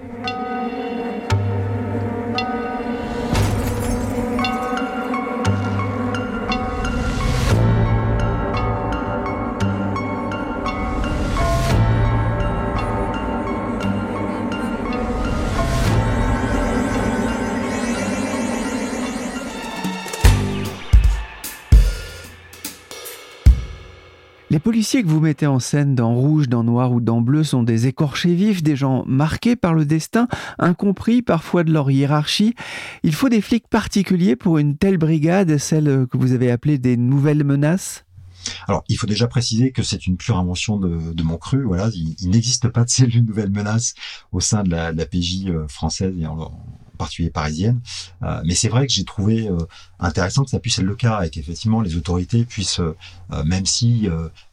Policiers 24.73 25.03
que 25.03 25.07
vous 25.07 25.19
mettez 25.19 25.45
en 25.45 25.59
scène 25.59 25.93
dans 25.93 26.15
Rouge, 26.15 26.49
dans 26.49 26.63
Noir 26.63 26.91
ou 26.91 26.99
dans 26.99 27.21
Bleu 27.21 27.43
sont 27.43 27.61
des 27.61 27.85
écorchés 27.85 28.33
vifs, 28.33 28.63
des 28.63 28.75
gens 28.75 29.03
marqués 29.05 29.55
par 29.55 29.75
le 29.75 29.85
destin, 29.85 30.27
incompris 30.57 31.21
parfois 31.21 31.63
de 31.63 31.71
leur 31.71 31.91
hiérarchie. 31.91 32.55
Il 33.03 33.13
faut 33.13 33.29
des 33.29 33.41
flics 33.41 33.67
particuliers 33.67 34.35
pour 34.35 34.57
une 34.57 34.75
telle 34.75 34.97
brigade, 34.97 35.59
celle 35.59 36.07
que 36.09 36.17
vous 36.17 36.31
avez 36.31 36.49
appelée 36.49 36.79
des 36.79 36.97
nouvelles 36.97 37.43
menaces? 37.43 38.03
Alors, 38.67 38.83
il 38.89 38.97
faut 38.97 39.05
déjà 39.05 39.27
préciser 39.27 39.71
que 39.71 39.83
c'est 39.83 40.07
une 40.07 40.17
pure 40.17 40.39
invention 40.39 40.77
de, 40.79 41.21
mon 41.23 41.37
cru. 41.37 41.61
Voilà, 41.61 41.91
il, 41.93 42.31
n'existe 42.31 42.67
pas 42.69 42.83
de 42.83 42.89
cellule 42.89 43.25
nouvelle 43.25 43.51
menace 43.51 43.93
au 44.31 44.39
sein 44.39 44.63
de 44.63 44.71
la, 44.71 44.91
PJ 45.05 45.49
euh, 45.49 45.67
française 45.67 46.15
et 46.19 46.25
en, 46.25 46.51
particulier 47.03 47.29
parisienne. 47.29 47.81
Euh, 48.23 48.41
mais 48.45 48.55
c'est 48.55 48.69
vrai 48.69 48.87
que 48.87 48.93
j'ai 48.93 49.03
trouvé 49.03 49.47
euh, 49.47 49.57
intéressant 49.99 50.43
que 50.43 50.49
ça 50.49 50.59
puisse 50.59 50.79
être 50.79 50.85
le 50.85 50.95
cas 50.95 51.23
et 51.23 51.29
qu'effectivement 51.29 51.81
les 51.81 51.97
autorités 51.97 52.45
puissent, 52.45 52.79
euh, 52.79 53.43
même 53.45 53.65
si 53.65 54.07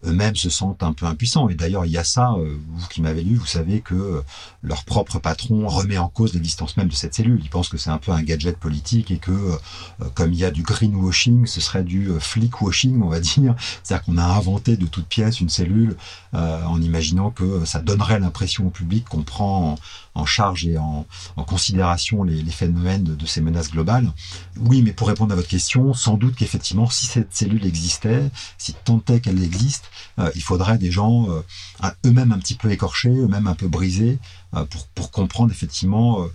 eux-mêmes 0.05 0.37
se 0.37 0.51
sentent 0.51 0.83
un 0.83 0.93
peu 0.93 1.07
impuissants. 1.07 1.49
Et 1.49 1.55
d'ailleurs, 1.55 1.87
il 1.87 1.93
y 1.93 1.99
a 1.99 2.05
ça, 2.05 2.35
vous 2.37 2.89
qui 2.89 3.03
m'avez 3.03 3.23
lu, 3.23 3.37
vous 3.37 3.47
savez 3.47 3.81
que 3.81 4.23
leur 4.63 4.85
propre 4.85 5.19
patron 5.19 5.69
remet 5.69 5.99
en 5.99 6.09
cause 6.09 6.33
l'existence 6.33 6.77
même 6.77 6.89
de 6.89 6.95
cette 6.95 7.15
cellule. 7.15 7.41
Il 7.43 7.51
pense 7.51 7.69
que 7.69 7.77
c'est 7.77 7.91
un 7.91 7.99
peu 7.99 8.11
un 8.13 8.23
gadget 8.23 8.57
politique 8.57 9.11
et 9.11 9.19
que 9.19 9.59
comme 10.15 10.33
il 10.33 10.39
y 10.39 10.45
a 10.45 10.51
du 10.51 10.63
greenwashing, 10.63 11.47
ce 11.47 11.61
serait 11.61 11.85
du 11.85 12.09
flickwashing, 12.19 13.03
on 13.03 13.09
va 13.09 13.21
dire. 13.35 13.55
C'est-à-dire 13.83 14.05
qu'on 14.05 14.17
a 14.17 14.25
inventé 14.25 14.77
de 14.77 14.87
toutes 14.87 15.07
pièces 15.07 15.41
une 15.41 15.51
cellule 15.51 15.97
en 16.33 16.81
imaginant 16.81 17.31
que 17.31 17.65
ça 17.67 17.81
donnerait 17.81 18.19
l'impression 18.19 18.67
au 18.69 18.71
public 18.71 19.05
qu'on 19.09 19.23
prend 19.23 19.77
en, 20.15 20.27
charge 20.27 20.67
et 20.67 20.79
en, 20.79 21.07
considération 21.47 22.23
les, 22.23 22.43
phénomènes 22.51 23.05
de, 23.05 23.27
ces 23.27 23.41
menaces 23.41 23.71
globales. 23.71 24.11
Oui, 24.59 24.83
mais 24.83 24.93
pour 24.93 25.09
répondre 25.09 25.33
à 25.33 25.37
votre 25.37 25.49
question, 25.49 25.95
sans 25.95 26.15
doute 26.15 26.37
qu'effectivement, 26.37 26.89
si 26.89 27.07
cette 27.07 27.35
cellule 27.35 27.65
existait, 27.67 28.31
si 28.59 28.75
tant 28.85 29.03
est 29.09 29.21
qu'elle 29.21 29.43
existe, 29.43 29.91
euh, 30.19 30.31
il 30.35 30.43
faudrait 30.43 30.79
des 30.79 30.91
gens 30.91 31.29
euh, 31.31 31.91
eux-mêmes 32.07 32.33
un 32.33 32.39
petit 32.39 32.55
peu 32.55 32.71
écorchés, 32.71 33.11
eux-mêmes 33.11 33.47
un 33.47 33.55
peu 33.55 33.69
brisés, 33.69 34.19
euh, 34.55 34.65
pour, 34.95 35.11
comprendre 35.11 35.51
effectivement 35.51 36.27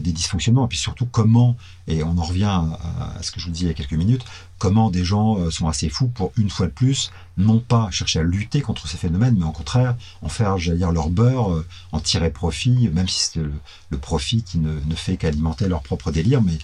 des 0.00 0.12
dysfonctionnements, 0.12 0.64
et 0.66 0.68
puis 0.68 0.78
surtout 0.78 1.06
comment, 1.06 1.56
et 1.86 2.02
on 2.02 2.18
en 2.18 2.22
revient 2.22 2.44
à, 2.44 3.22
ce 3.22 3.30
que 3.30 3.40
je 3.40 3.46
vous 3.46 3.52
dis 3.52 3.62
il 3.62 3.68
y 3.68 3.70
a 3.70 3.74
quelques 3.74 3.92
minutes, 3.92 4.24
comment 4.58 4.90
des 4.90 5.04
gens 5.04 5.38
euh, 5.38 5.50
sont 5.50 5.68
assez 5.68 5.88
fous 5.88 6.08
pour, 6.08 6.32
une 6.36 6.50
fois 6.50 6.66
de 6.66 6.72
plus, 6.72 7.10
non 7.38 7.58
pas 7.60 7.90
chercher 7.90 8.20
à 8.20 8.22
lutter 8.22 8.60
contre 8.60 8.86
ces 8.86 8.96
phénomènes, 8.96 9.36
mais 9.38 9.46
au 9.46 9.52
contraire, 9.52 9.96
en 10.22 10.28
faire, 10.28 10.56
dire, 10.56 10.92
leur 10.92 11.08
beurre, 11.08 11.52
euh, 11.52 11.66
en 11.92 12.00
tirer 12.00 12.30
profit, 12.30 12.90
même 12.92 13.08
si 13.08 13.30
c'est 13.32 13.40
le, 13.40 13.98
profit 13.98 14.42
qui 14.42 14.58
ne, 14.58 14.78
ne 14.80 14.94
fait 14.94 15.16
qu'alimenter 15.16 15.66
leur 15.68 15.82
propre 15.82 16.10
délire. 16.10 16.42
Mais 16.42 16.58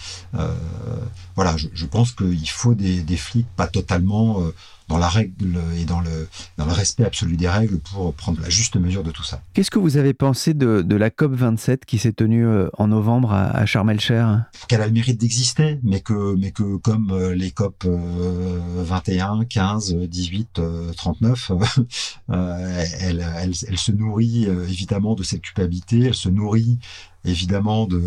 voilà, 1.35 1.57
je, 1.57 1.87
pense 1.87 2.12
qu'il 2.12 2.48
faut 2.48 2.74
des, 2.74 3.16
flics 3.16 3.48
pas 3.57 3.66
totalement 3.66 4.40
dans 4.88 4.99
la 4.99 5.09
règle 5.09 5.59
et 5.77 5.85
dans 5.85 6.01
le, 6.01 6.29
dans 6.59 6.66
le 6.66 6.72
respect 6.72 7.05
absolu 7.05 7.37
des 7.37 7.49
règles 7.49 7.79
pour 7.79 8.14
prendre 8.14 8.40
la 8.40 8.49
juste 8.49 8.77
mesure 8.77 9.03
de 9.03 9.11
tout 9.11 9.25
ça. 9.25 9.40
Qu'est-ce 9.53 9.70
que 9.70 9.79
vous 9.79 9.96
avez 9.96 10.14
pensé 10.14 10.55
de, 10.55 10.83
de 10.83 10.96
la 10.96 11.11
COP 11.11 11.33
27 11.35 11.85
qui 11.85 11.99
s'est 11.99 12.12
tenue 12.12 12.46
euh, 12.46 12.68
en 12.79 12.88
novembre 12.88 13.33
à, 13.33 13.46
à 13.51 13.66
Sharm 13.66 13.90
el-Cher 13.90 14.44
Qu'elle 14.68 14.83
a 14.83 14.87
le 14.87 14.92
mérite 14.92 15.20
d'exister, 15.20 15.79
mais 15.83 16.01
que, 16.01 16.37
mais 16.37 16.53
que 16.53 16.77
comme 16.77 17.11
euh, 17.11 17.35
les 17.35 17.51
COP 17.51 17.87
21, 17.87 19.44
15, 19.44 19.94
18, 19.94 20.61
39, 20.96 21.53
elle, 22.29 23.27
elle, 23.42 23.53
elle, 23.68 23.79
se 23.79 23.92
nourrit 23.92 24.46
euh, 24.46 24.66
évidemment 24.68 25.14
de 25.14 25.22
cette 25.22 25.42
culpabilité, 25.42 26.05
elle 26.05 26.14
se 26.14 26.29
nourrit 26.29 26.79
évidemment 27.25 27.87
de, 27.87 28.03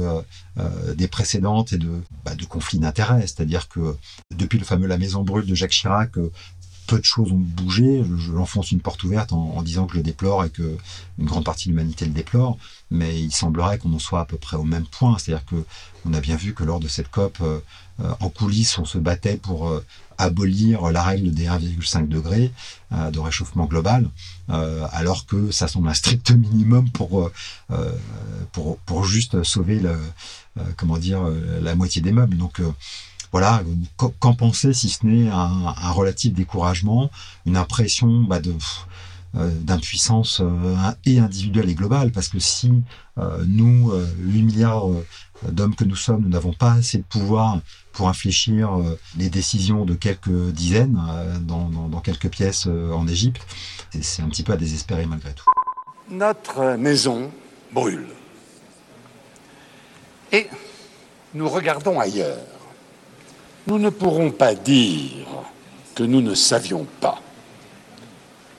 euh, 0.57 0.93
des 0.95 1.07
précédentes 1.07 1.73
et 1.73 1.77
de, 1.77 2.01
bah, 2.23 2.35
de 2.35 2.45
conflits 2.45 2.79
d'intérêts. 2.79 3.21
C'est-à-dire 3.21 3.67
que 3.67 3.95
depuis 4.35 4.59
le 4.59 4.65
fameux 4.65 4.87
La 4.87 4.97
Maison 4.97 5.23
Brûle 5.23 5.45
de 5.45 5.55
Jacques 5.55 5.71
Chirac, 5.71 6.11
peu 6.89 6.99
de 6.99 7.05
choses 7.05 7.31
ont 7.31 7.37
bougé. 7.37 8.03
Je, 8.17 8.31
l'enfonce 8.31 8.71
une 8.71 8.81
porte 8.81 9.03
ouverte 9.03 9.31
en, 9.31 9.61
disant 9.61 9.85
que 9.85 9.95
je 9.97 10.01
déplore 10.01 10.43
et 10.43 10.49
que 10.49 10.75
une 11.19 11.25
grande 11.25 11.45
partie 11.45 11.69
de 11.69 11.73
l'humanité 11.73 12.05
le 12.05 12.11
déplore. 12.11 12.57
Mais 12.89 13.19
il 13.19 13.31
semblerait 13.31 13.77
qu'on 13.77 13.93
en 13.93 13.99
soit 13.99 14.21
à 14.21 14.25
peu 14.25 14.37
près 14.37 14.57
au 14.57 14.63
même 14.63 14.85
point. 14.85 15.17
C'est-à-dire 15.17 15.45
que 15.45 15.63
on 16.05 16.13
a 16.13 16.19
bien 16.19 16.35
vu 16.35 16.53
que 16.53 16.63
lors 16.63 16.79
de 16.79 16.87
cette 16.87 17.09
COP, 17.09 17.37
euh, 17.41 17.59
euh, 17.99 18.11
en 18.21 18.29
coulisses, 18.29 18.79
on 18.79 18.85
se 18.85 18.97
battait 18.97 19.37
pour 19.37 19.69
euh, 19.69 19.85
abolir 20.17 20.91
la 20.91 21.03
règle 21.03 21.31
des 21.31 21.45
1,5 21.45 22.07
degrés 22.07 22.51
de 22.91 23.19
réchauffement 23.19 23.67
global, 23.67 24.09
alors 24.49 25.25
que 25.25 25.49
ça 25.49 25.69
semble 25.69 25.87
un 25.87 25.93
strict 25.93 26.31
minimum 26.31 26.89
pour 26.89 27.31
pour, 28.51 28.77
pour 28.79 29.05
juste 29.05 29.43
sauver 29.43 29.81
comment 30.75 30.97
dire 30.97 31.21
la 31.61 31.73
moitié 31.75 32.01
des 32.01 32.11
meubles. 32.11 32.35
Voilà, 33.31 33.61
qu'en 33.97 34.33
penser 34.33 34.73
si 34.73 34.89
ce 34.89 35.05
n'est 35.05 35.29
un, 35.29 35.91
relatif 35.91 36.33
découragement, 36.33 37.09
une 37.45 37.57
impression 37.57 38.21
bah, 38.23 38.39
de 38.39 38.53
d'impuissance 39.35 40.41
et 41.05 41.19
individuelle 41.19 41.69
et 41.69 41.75
globale, 41.75 42.11
parce 42.11 42.29
que 42.29 42.39
si 42.39 42.71
nous, 43.45 43.93
8 44.17 44.41
milliards 44.41 44.87
d'hommes 45.47 45.75
que 45.75 45.83
nous 45.83 45.95
sommes, 45.95 46.23
nous 46.23 46.29
n'avons 46.29 46.51
pas 46.51 46.71
assez 46.71 46.97
de 46.97 47.03
pouvoir 47.03 47.59
pour 47.93 48.09
infléchir 48.09 48.71
les 49.19 49.29
décisions 49.29 49.85
de 49.85 49.93
quelques 49.93 50.49
dizaines 50.51 50.99
dans, 51.41 51.69
dans 51.69 52.01
quelques 52.01 52.29
pièces 52.29 52.65
en 52.65 53.07
Égypte, 53.07 53.45
c'est 54.01 54.23
un 54.23 54.29
petit 54.29 54.41
peu 54.41 54.53
à 54.53 54.57
désespérer 54.57 55.05
malgré 55.05 55.31
tout. 55.33 55.45
Notre 56.09 56.75
maison 56.75 57.29
brûle. 57.71 58.07
Et 60.31 60.47
nous 61.33 61.47
regardons 61.49 61.99
ailleurs. 61.99 62.58
Nous 63.69 63.77
ne 63.77 63.91
pourrons 63.91 64.31
pas 64.31 64.55
dire 64.55 65.27
que 65.93 66.01
nous 66.01 66.21
ne 66.21 66.33
savions 66.33 66.87
pas. 66.99 67.21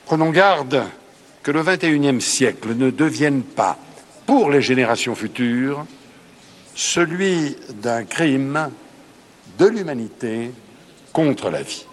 Prenons 0.07 0.31
garde 0.31 0.85
que 1.43 1.51
le 1.51 1.65
XXIe 1.65 2.21
siècle 2.21 2.77
ne 2.77 2.91
devienne 2.91 3.43
pas, 3.43 3.77
pour 4.25 4.51
les 4.51 4.63
générations 4.63 5.17
futures, 5.17 5.85
celui 6.77 7.57
d'un 7.83 8.05
crime 8.05 8.71
de 9.59 9.67
l'humanité 9.67 10.53
contre 11.13 11.51
la 11.51 11.63
vie. 11.63 11.87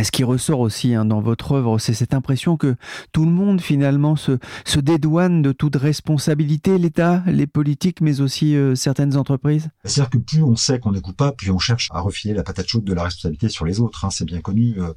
Ce 0.00 0.10
qui 0.10 0.24
ressort 0.24 0.60
aussi 0.60 0.94
hein, 0.94 1.04
dans 1.04 1.20
votre 1.20 1.52
œuvre, 1.52 1.78
c'est 1.78 1.92
cette 1.92 2.14
impression 2.14 2.56
que 2.56 2.76
tout 3.12 3.24
le 3.24 3.30
monde 3.30 3.60
finalement 3.60 4.16
se, 4.16 4.38
se 4.64 4.80
dédouane 4.80 5.42
de 5.42 5.52
toute 5.52 5.76
responsabilité, 5.76 6.78
l'État, 6.78 7.22
les 7.26 7.46
politiques, 7.46 8.00
mais 8.00 8.20
aussi 8.20 8.56
euh, 8.56 8.74
certaines 8.74 9.16
entreprises. 9.16 9.68
C'est-à-dire 9.84 10.10
que 10.10 10.18
plus 10.18 10.42
on 10.42 10.56
sait 10.56 10.78
qu'on 10.78 10.94
est 10.94 11.00
coupable, 11.00 11.36
plus 11.36 11.50
on 11.50 11.58
cherche 11.58 11.88
à 11.92 12.00
refiler 12.00 12.32
la 12.34 12.42
patate 12.42 12.66
chaude 12.66 12.84
de 12.84 12.94
la 12.94 13.04
responsabilité 13.04 13.48
sur 13.48 13.64
les 13.66 13.80
autres. 13.80 14.04
Hein, 14.04 14.10
c'est 14.10 14.24
bien 14.24 14.40
connu. 14.40 14.74
Euh, 14.78 14.92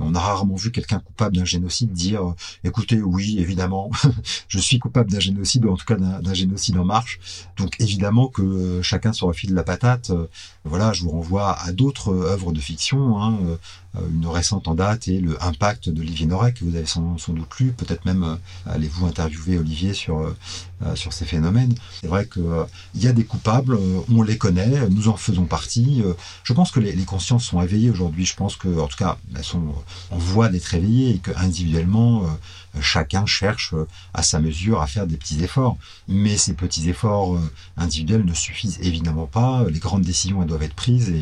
on 0.00 0.14
a 0.14 0.20
rarement 0.20 0.56
vu 0.56 0.70
quelqu'un 0.70 0.98
coupable 0.98 1.36
d'un 1.36 1.44
génocide 1.44 1.92
dire 1.92 2.34
écoutez, 2.64 3.02
oui, 3.02 3.38
évidemment, 3.38 3.90
je 4.48 4.58
suis 4.58 4.78
coupable 4.78 5.10
d'un 5.10 5.20
génocide 5.20 5.64
ou 5.64 5.72
en 5.72 5.76
tout 5.76 5.84
cas 5.84 5.96
d'un 5.96 6.34
génocide 6.34 6.78
en 6.78 6.84
marche. 6.84 7.18
Donc 7.58 7.76
évidemment 7.80 8.28
que 8.28 8.80
chacun 8.82 9.12
se 9.12 9.24
refile 9.24 9.54
la 9.54 9.62
patate. 9.62 10.10
voilà, 10.64 10.92
je 10.92 11.02
vous 11.02 11.10
renvoie 11.10 11.58
à 11.60 11.72
d'autres 11.72 12.14
œuvres 12.14 12.52
de 12.52 12.60
fiction. 12.60 13.22
Hein, 13.22 13.38
une 14.12 14.26
récente 14.26 14.68
en 14.68 14.74
date 14.74 15.08
et 15.08 15.20
le 15.20 15.42
Impact 15.42 15.88
d'Olivier 15.88 16.26
Noret 16.26 16.52
que 16.52 16.64
vous 16.64 16.74
avez 16.74 16.86
sans, 16.86 17.16
doute 17.28 17.58
lu. 17.58 17.72
Peut-être 17.72 18.04
même 18.04 18.24
euh, 18.24 18.36
allez-vous 18.66 19.06
interviewer 19.06 19.58
Olivier 19.58 19.94
sur 19.94 20.18
euh, 20.18 20.36
euh, 20.84 20.96
sur 20.96 21.12
ces 21.12 21.24
phénomènes. 21.24 21.74
C'est 22.00 22.08
vrai 22.08 22.26
qu'il 22.26 22.44
y 22.96 23.06
a 23.06 23.12
des 23.12 23.24
coupables, 23.24 23.78
on 24.12 24.22
les 24.22 24.36
connaît, 24.36 24.88
nous 24.90 25.08
en 25.08 25.16
faisons 25.16 25.44
partie. 25.44 26.02
je 26.42 26.52
pense 26.52 26.70
que 26.70 26.80
les, 26.80 26.92
les 26.92 27.04
consciences 27.04 27.44
sont 27.44 27.62
éveillées 27.62 27.90
aujourd'hui. 27.90 28.26
Je 28.26 28.34
pense 28.34 28.56
que, 28.56 28.80
en 28.80 28.86
tout 28.86 28.96
cas, 28.96 29.16
elles 29.34 29.44
sont 29.44 29.73
en 30.10 30.18
voie 30.18 30.48
d'être 30.48 30.74
éveillées 30.74 31.14
et 31.14 31.18
que 31.18 31.30
individuellement, 31.36 32.22
chacun 32.80 33.26
cherche 33.26 33.74
à 34.12 34.22
sa 34.22 34.40
mesure 34.40 34.80
à 34.80 34.86
faire 34.86 35.06
des 35.06 35.16
petits 35.16 35.42
efforts. 35.42 35.76
Mais 36.08 36.36
ces 36.36 36.54
petits 36.54 36.88
efforts 36.88 37.38
individuels 37.76 38.24
ne 38.24 38.34
suffisent 38.34 38.78
évidemment 38.80 39.26
pas. 39.26 39.64
Les 39.70 39.78
grandes 39.78 40.02
décisions, 40.02 40.42
elles 40.42 40.48
doivent 40.48 40.62
être 40.62 40.74
prises 40.74 41.12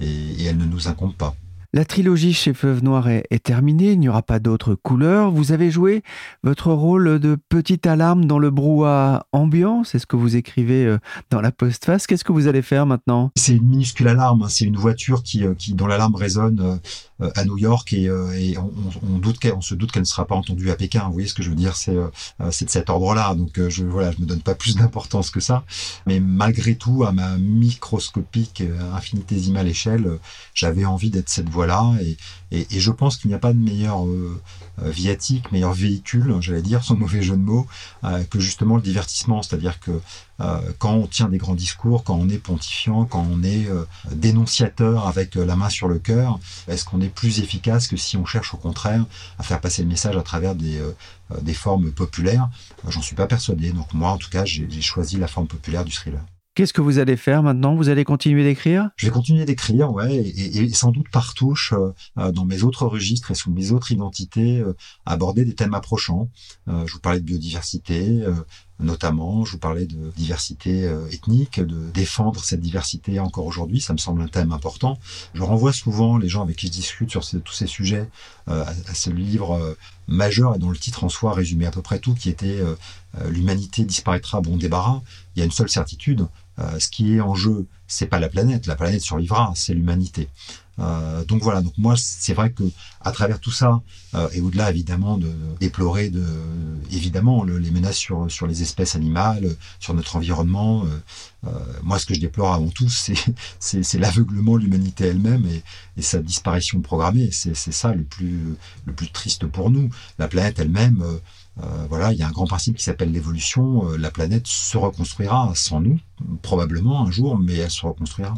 et 0.00 0.44
elles 0.44 0.58
ne 0.58 0.64
nous 0.64 0.88
incombent 0.88 1.14
pas. 1.14 1.34
La 1.74 1.86
trilogie 1.86 2.34
chez 2.34 2.52
Feuve 2.52 2.84
Noire 2.84 3.08
est, 3.08 3.42
terminée, 3.42 3.92
il 3.92 3.98
n'y 3.98 4.10
aura 4.10 4.20
pas 4.20 4.38
d'autres 4.38 4.74
couleurs. 4.74 5.30
Vous 5.30 5.52
avez 5.52 5.70
joué 5.70 6.02
votre 6.42 6.70
rôle 6.70 7.18
de 7.18 7.38
petite 7.48 7.86
alarme 7.86 8.26
dans 8.26 8.38
le 8.38 8.50
brouhaha 8.50 9.24
ambiant, 9.32 9.82
c'est 9.82 9.98
ce 9.98 10.04
que 10.04 10.14
vous 10.14 10.36
écrivez 10.36 10.84
euh, 10.84 10.98
dans 11.30 11.40
la 11.40 11.50
postface. 11.50 12.06
Qu'est-ce 12.06 12.24
que 12.24 12.32
vous 12.32 12.46
allez 12.46 12.60
faire 12.60 12.84
maintenant? 12.84 13.30
C'est 13.36 13.56
une 13.56 13.66
minuscule 13.66 14.08
alarme, 14.08 14.42
hein. 14.42 14.48
c'est 14.50 14.66
une 14.66 14.76
voiture 14.76 15.22
qui, 15.22 15.44
euh, 15.46 15.54
qui 15.54 15.72
dont 15.72 15.86
l'alarme 15.86 16.14
résonne 16.14 16.78
euh, 17.22 17.30
à 17.36 17.46
New 17.46 17.56
York 17.56 17.90
et, 17.94 18.10
on, 18.58 19.60
se 19.62 19.74
doute 19.74 19.92
qu'elle 19.92 20.02
ne 20.02 20.06
sera 20.06 20.26
pas 20.26 20.34
entendue 20.34 20.70
à 20.70 20.76
Pékin. 20.76 21.04
Vous 21.06 21.14
voyez 21.14 21.28
ce 21.28 21.34
que 21.34 21.42
je 21.42 21.48
veux 21.48 21.56
dire? 21.56 21.76
C'est 21.76 21.94
de 21.94 22.70
cet 22.70 22.90
ordre-là. 22.90 23.34
Donc 23.34 23.60
je 23.68 23.84
voilà, 23.84 24.10
je 24.10 24.20
me 24.20 24.26
donne 24.26 24.40
pas 24.40 24.54
plus 24.54 24.76
d'importance 24.76 25.30
que 25.30 25.40
ça. 25.40 25.64
Mais 26.06 26.20
malgré 26.20 26.74
tout, 26.74 27.04
à 27.04 27.12
ma 27.12 27.38
microscopique, 27.38 28.62
infinitésimale 28.92 29.68
échelle, 29.68 30.18
j'avais 30.52 30.84
envie 30.84 31.10
d'être 31.10 31.28
cette 31.28 31.48
voie-là 31.66 31.94
et, 32.02 32.16
je 32.70 32.90
pense 32.90 33.16
qu'il 33.16 33.28
n'y 33.28 33.34
a 33.34 33.38
pas 33.38 33.54
de 33.54 33.58
meilleur 33.58 34.04
viatique, 34.78 35.50
meilleur 35.52 35.72
véhicule, 35.72 36.36
j'allais 36.40 36.60
dire, 36.60 36.84
sans 36.84 36.96
mauvais 36.96 37.22
jeu 37.22 37.34
de 37.36 37.42
mots, 37.42 37.66
que 38.28 38.40
justement 38.40 38.76
le 38.76 38.82
divertissement. 38.82 39.42
C'est-à-dire 39.42 39.80
que 39.80 40.00
quand 40.78 40.92
on 40.92 41.06
tient 41.06 41.30
des 41.30 41.38
grands 41.38 41.54
discours, 41.54 42.04
quand 42.04 42.14
on 42.14 42.28
est 42.28 42.36
pontifiant, 42.36 43.06
quand 43.06 43.26
on 43.30 43.42
est 43.42 43.68
dénonciateur 44.10 45.08
avec 45.08 45.34
la 45.34 45.56
main 45.56 45.70
sur 45.70 45.88
le 45.88 45.98
cœur, 45.98 46.38
est-ce 46.68 46.84
qu'on 46.84 47.00
est 47.00 47.08
plus 47.08 47.40
efficace 47.40 47.88
que 47.88 47.96
si 47.96 48.16
on 48.16 48.26
cherche 48.26 48.54
au 48.54 48.56
contraire 48.56 49.04
à 49.38 49.42
faire 49.42 49.60
passer 49.60 49.82
le 49.82 49.88
message 49.88 50.16
à 50.16 50.22
travers 50.22 50.54
des, 50.54 50.78
euh, 50.78 50.94
euh, 51.32 51.40
des 51.40 51.54
formes 51.54 51.92
populaires? 51.92 52.48
J'en 52.88 53.02
suis 53.02 53.16
pas 53.16 53.26
persuadé. 53.26 53.72
Donc 53.72 53.92
moi, 53.94 54.10
en 54.10 54.18
tout 54.18 54.30
cas, 54.30 54.44
j'ai 54.44 54.68
choisi 54.80 55.16
la 55.16 55.28
forme 55.28 55.46
populaire 55.46 55.84
du 55.84 55.92
thriller. 55.92 56.22
Qu'est-ce 56.54 56.72
que 56.72 56.80
vous 56.80 56.98
allez 56.98 57.16
faire 57.16 57.42
maintenant? 57.42 57.74
Vous 57.74 57.88
allez 57.88 58.04
continuer 58.04 58.44
d'écrire? 58.44 58.90
Je 58.96 59.06
vais 59.06 59.12
continuer 59.12 59.44
d'écrire, 59.44 59.90
ouais, 59.92 60.16
et, 60.16 60.68
sans 60.70 60.90
doute 60.90 61.08
par 61.10 61.32
touche, 61.34 61.72
euh, 62.18 62.32
dans 62.32 62.44
mes 62.44 62.62
autres 62.62 62.86
registres 62.86 63.30
et 63.30 63.34
sous 63.34 63.50
mes 63.50 63.72
autres 63.72 63.90
identités, 63.90 64.62
aborder 65.06 65.44
des 65.44 65.54
thèmes 65.54 65.74
approchants. 65.74 66.28
je 66.66 66.92
vous 66.92 67.00
parlais 67.00 67.20
de 67.20 67.24
biodiversité, 67.24 68.22
notamment. 68.82 69.44
Je 69.44 69.52
vous 69.52 69.58
parlais 69.58 69.86
de 69.86 70.10
diversité 70.16 70.84
euh, 70.84 71.08
ethnique, 71.10 71.60
de 71.60 71.90
défendre 71.92 72.42
cette 72.44 72.60
diversité 72.60 73.20
encore 73.20 73.46
aujourd'hui. 73.46 73.80
Ça 73.80 73.92
me 73.92 73.98
semble 73.98 74.22
un 74.22 74.28
thème 74.28 74.52
important. 74.52 74.98
Je 75.34 75.42
renvoie 75.42 75.72
souvent 75.72 76.18
les 76.18 76.28
gens 76.28 76.42
avec 76.42 76.56
qui 76.56 76.66
je 76.66 76.72
discute 76.72 77.10
sur 77.10 77.24
tous 77.42 77.52
ces 77.52 77.66
sujets 77.66 78.08
euh, 78.48 78.64
à, 78.64 78.94
ce 78.94 79.10
livre 79.10 79.52
euh, 79.52 79.74
majeur 80.08 80.54
et 80.54 80.58
dont 80.58 80.70
le 80.70 80.76
titre 80.76 81.04
en 81.04 81.08
soi 81.08 81.32
résumait 81.32 81.66
à 81.66 81.70
peu 81.70 81.82
près 81.82 81.98
tout, 81.98 82.14
qui 82.14 82.28
était 82.28 82.60
L'humanité 83.28 83.84
disparaîtra 83.84 84.40
bon 84.40 84.56
débarras. 84.56 85.02
Il 85.36 85.40
y 85.40 85.42
a 85.42 85.44
une 85.44 85.50
seule 85.50 85.68
certitude. 85.68 86.26
Ce 86.78 86.88
qui 86.88 87.14
est 87.14 87.20
en 87.20 87.34
jeu, 87.34 87.66
c'est 87.86 88.06
pas 88.06 88.20
la 88.20 88.28
planète. 88.28 88.66
La 88.66 88.76
planète 88.76 89.00
survivra, 89.00 89.52
c'est 89.54 89.74
l'humanité. 89.74 90.28
Euh, 90.78 91.24
donc 91.24 91.42
voilà, 91.42 91.60
donc 91.60 91.74
moi 91.76 91.94
c'est 91.98 92.32
vrai 92.32 92.50
que 92.50 92.64
à 93.02 93.12
travers 93.12 93.38
tout 93.40 93.50
ça 93.50 93.82
euh, 94.14 94.28
et 94.32 94.40
au-delà 94.40 94.70
évidemment 94.70 95.18
de, 95.18 95.30
déplorer 95.60 96.08
de 96.08 96.24
évidemment 96.90 97.44
les 97.44 97.70
menaces 97.70 97.98
sur 97.98 98.46
les 98.46 98.62
espèces 98.62 98.94
animales, 98.94 99.54
sur 99.80 99.92
notre 99.92 100.16
environnement, 100.16 100.86
euh, 101.44 101.50
moi 101.82 101.98
ce 101.98 102.06
que 102.06 102.14
je 102.14 102.20
déplore 102.20 102.54
avant 102.54 102.68
tout 102.68 102.88
c'est 103.58 103.98
l'aveuglement 103.98 104.56
de 104.56 104.62
l'humanité 104.62 105.04
elle-même 105.04 105.46
et, 105.46 105.62
sa 106.02 106.18
disparition 106.18 106.80
programmée. 106.80 107.28
C'est 107.32 107.54
ça 107.54 107.94
le 107.94 108.02
plus 108.02 109.08
triste 109.12 109.46
pour 109.46 109.70
nous. 109.70 109.90
La 110.18 110.26
planète 110.26 110.58
elle-même 110.58 111.04
voilà, 111.88 112.12
il 112.12 112.18
y 112.18 112.22
a 112.22 112.28
un 112.28 112.32
grand 112.32 112.46
principe 112.46 112.76
qui 112.76 112.84
s'appelle 112.84 113.12
l'évolution. 113.12 113.90
la 113.98 114.10
planète 114.10 114.46
se 114.46 114.76
reconstruira 114.76 115.52
sans 115.54 115.80
nous, 115.80 115.98
probablement 116.42 117.06
un 117.06 117.10
jour, 117.10 117.38
mais 117.38 117.56
elle 117.56 117.70
se 117.70 117.86
reconstruira. 117.86 118.34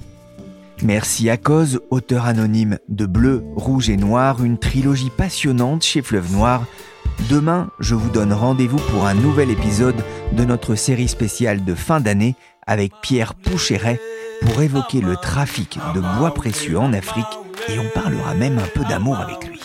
Merci 0.83 1.31
à 1.31 1.37
cause, 1.37 1.81
auteur 1.91 2.27
anonyme 2.27 2.79
de 2.89 3.07
Bleu, 3.07 3.45
Rouge 3.57 3.89
et 3.89 3.97
Noir, 3.97 4.45
une 4.45 4.59
trilogie 4.59 5.11
passionnante 5.11 5.83
chez 5.83 6.03
Fleuve 6.03 6.33
Noir. 6.33 6.65
Demain, 7.31 7.71
je 7.79 7.95
vous 7.95 8.11
donne 8.11 8.33
rendez-vous 8.33 8.79
pour 8.91 9.07
un 9.07 9.15
nouvel 9.15 9.51
épisode 9.51 10.03
de 10.33 10.45
notre 10.45 10.75
série 10.75 11.09
spéciale 11.09 11.65
de 11.65 11.75
fin 11.75 12.01
d'année 12.01 12.35
avec 12.67 12.93
Pierre 13.03 13.35
Poucheret 13.35 14.01
pour 14.43 14.61
évoquer 14.61 15.01
le 15.01 15.17
trafic 15.17 15.79
de 15.95 16.01
bois 16.19 16.35
précieux 16.35 16.79
en 16.79 16.93
Afrique 16.93 17.25
et 17.69 17.79
on 17.79 17.89
parlera 17.95 18.35
même 18.35 18.59
un 18.59 18.69
peu 18.75 18.85
d'amour 18.85 19.17
avec 19.17 19.49
lui. 19.49 19.61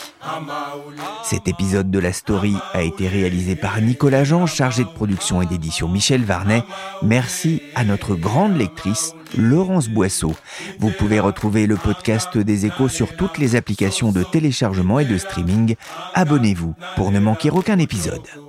Cet 1.30 1.48
épisode 1.48 1.92
de 1.92 2.00
la 2.00 2.12
story 2.12 2.56
a 2.74 2.82
été 2.82 3.08
réalisé 3.08 3.56
par 3.56 3.80
Nicolas 3.82 4.24
Jean, 4.24 4.48
chargé 4.48 4.84
de 4.84 4.90
production 4.90 5.44
et 5.44 5.46
d'édition 5.46 5.88
Michel 5.88 6.24
Varnet. 6.24 6.64
Merci 7.04 7.62
à 7.76 7.84
notre 7.84 8.16
grande 8.16 8.58
lectrice 8.58 9.14
Laurence 9.38 9.90
Boisseau. 9.90 10.34
Vous 10.80 10.90
pouvez 10.90 11.20
retrouver 11.20 11.68
le 11.68 11.76
podcast 11.76 12.36
des 12.36 12.66
échos 12.66 12.88
sur 12.88 13.16
toutes 13.16 13.38
les 13.38 13.56
applications 13.56 14.12
de 14.12 14.24
téléchargement 14.24 15.00
et 15.00 15.06
de 15.06 15.20
streaming. 15.20 15.76
Abonnez-vous 16.16 16.74
pour 16.96 17.12
ne 17.12 17.20
manquer 17.20 17.52
aucun 17.52 17.78
épisode. 17.78 18.49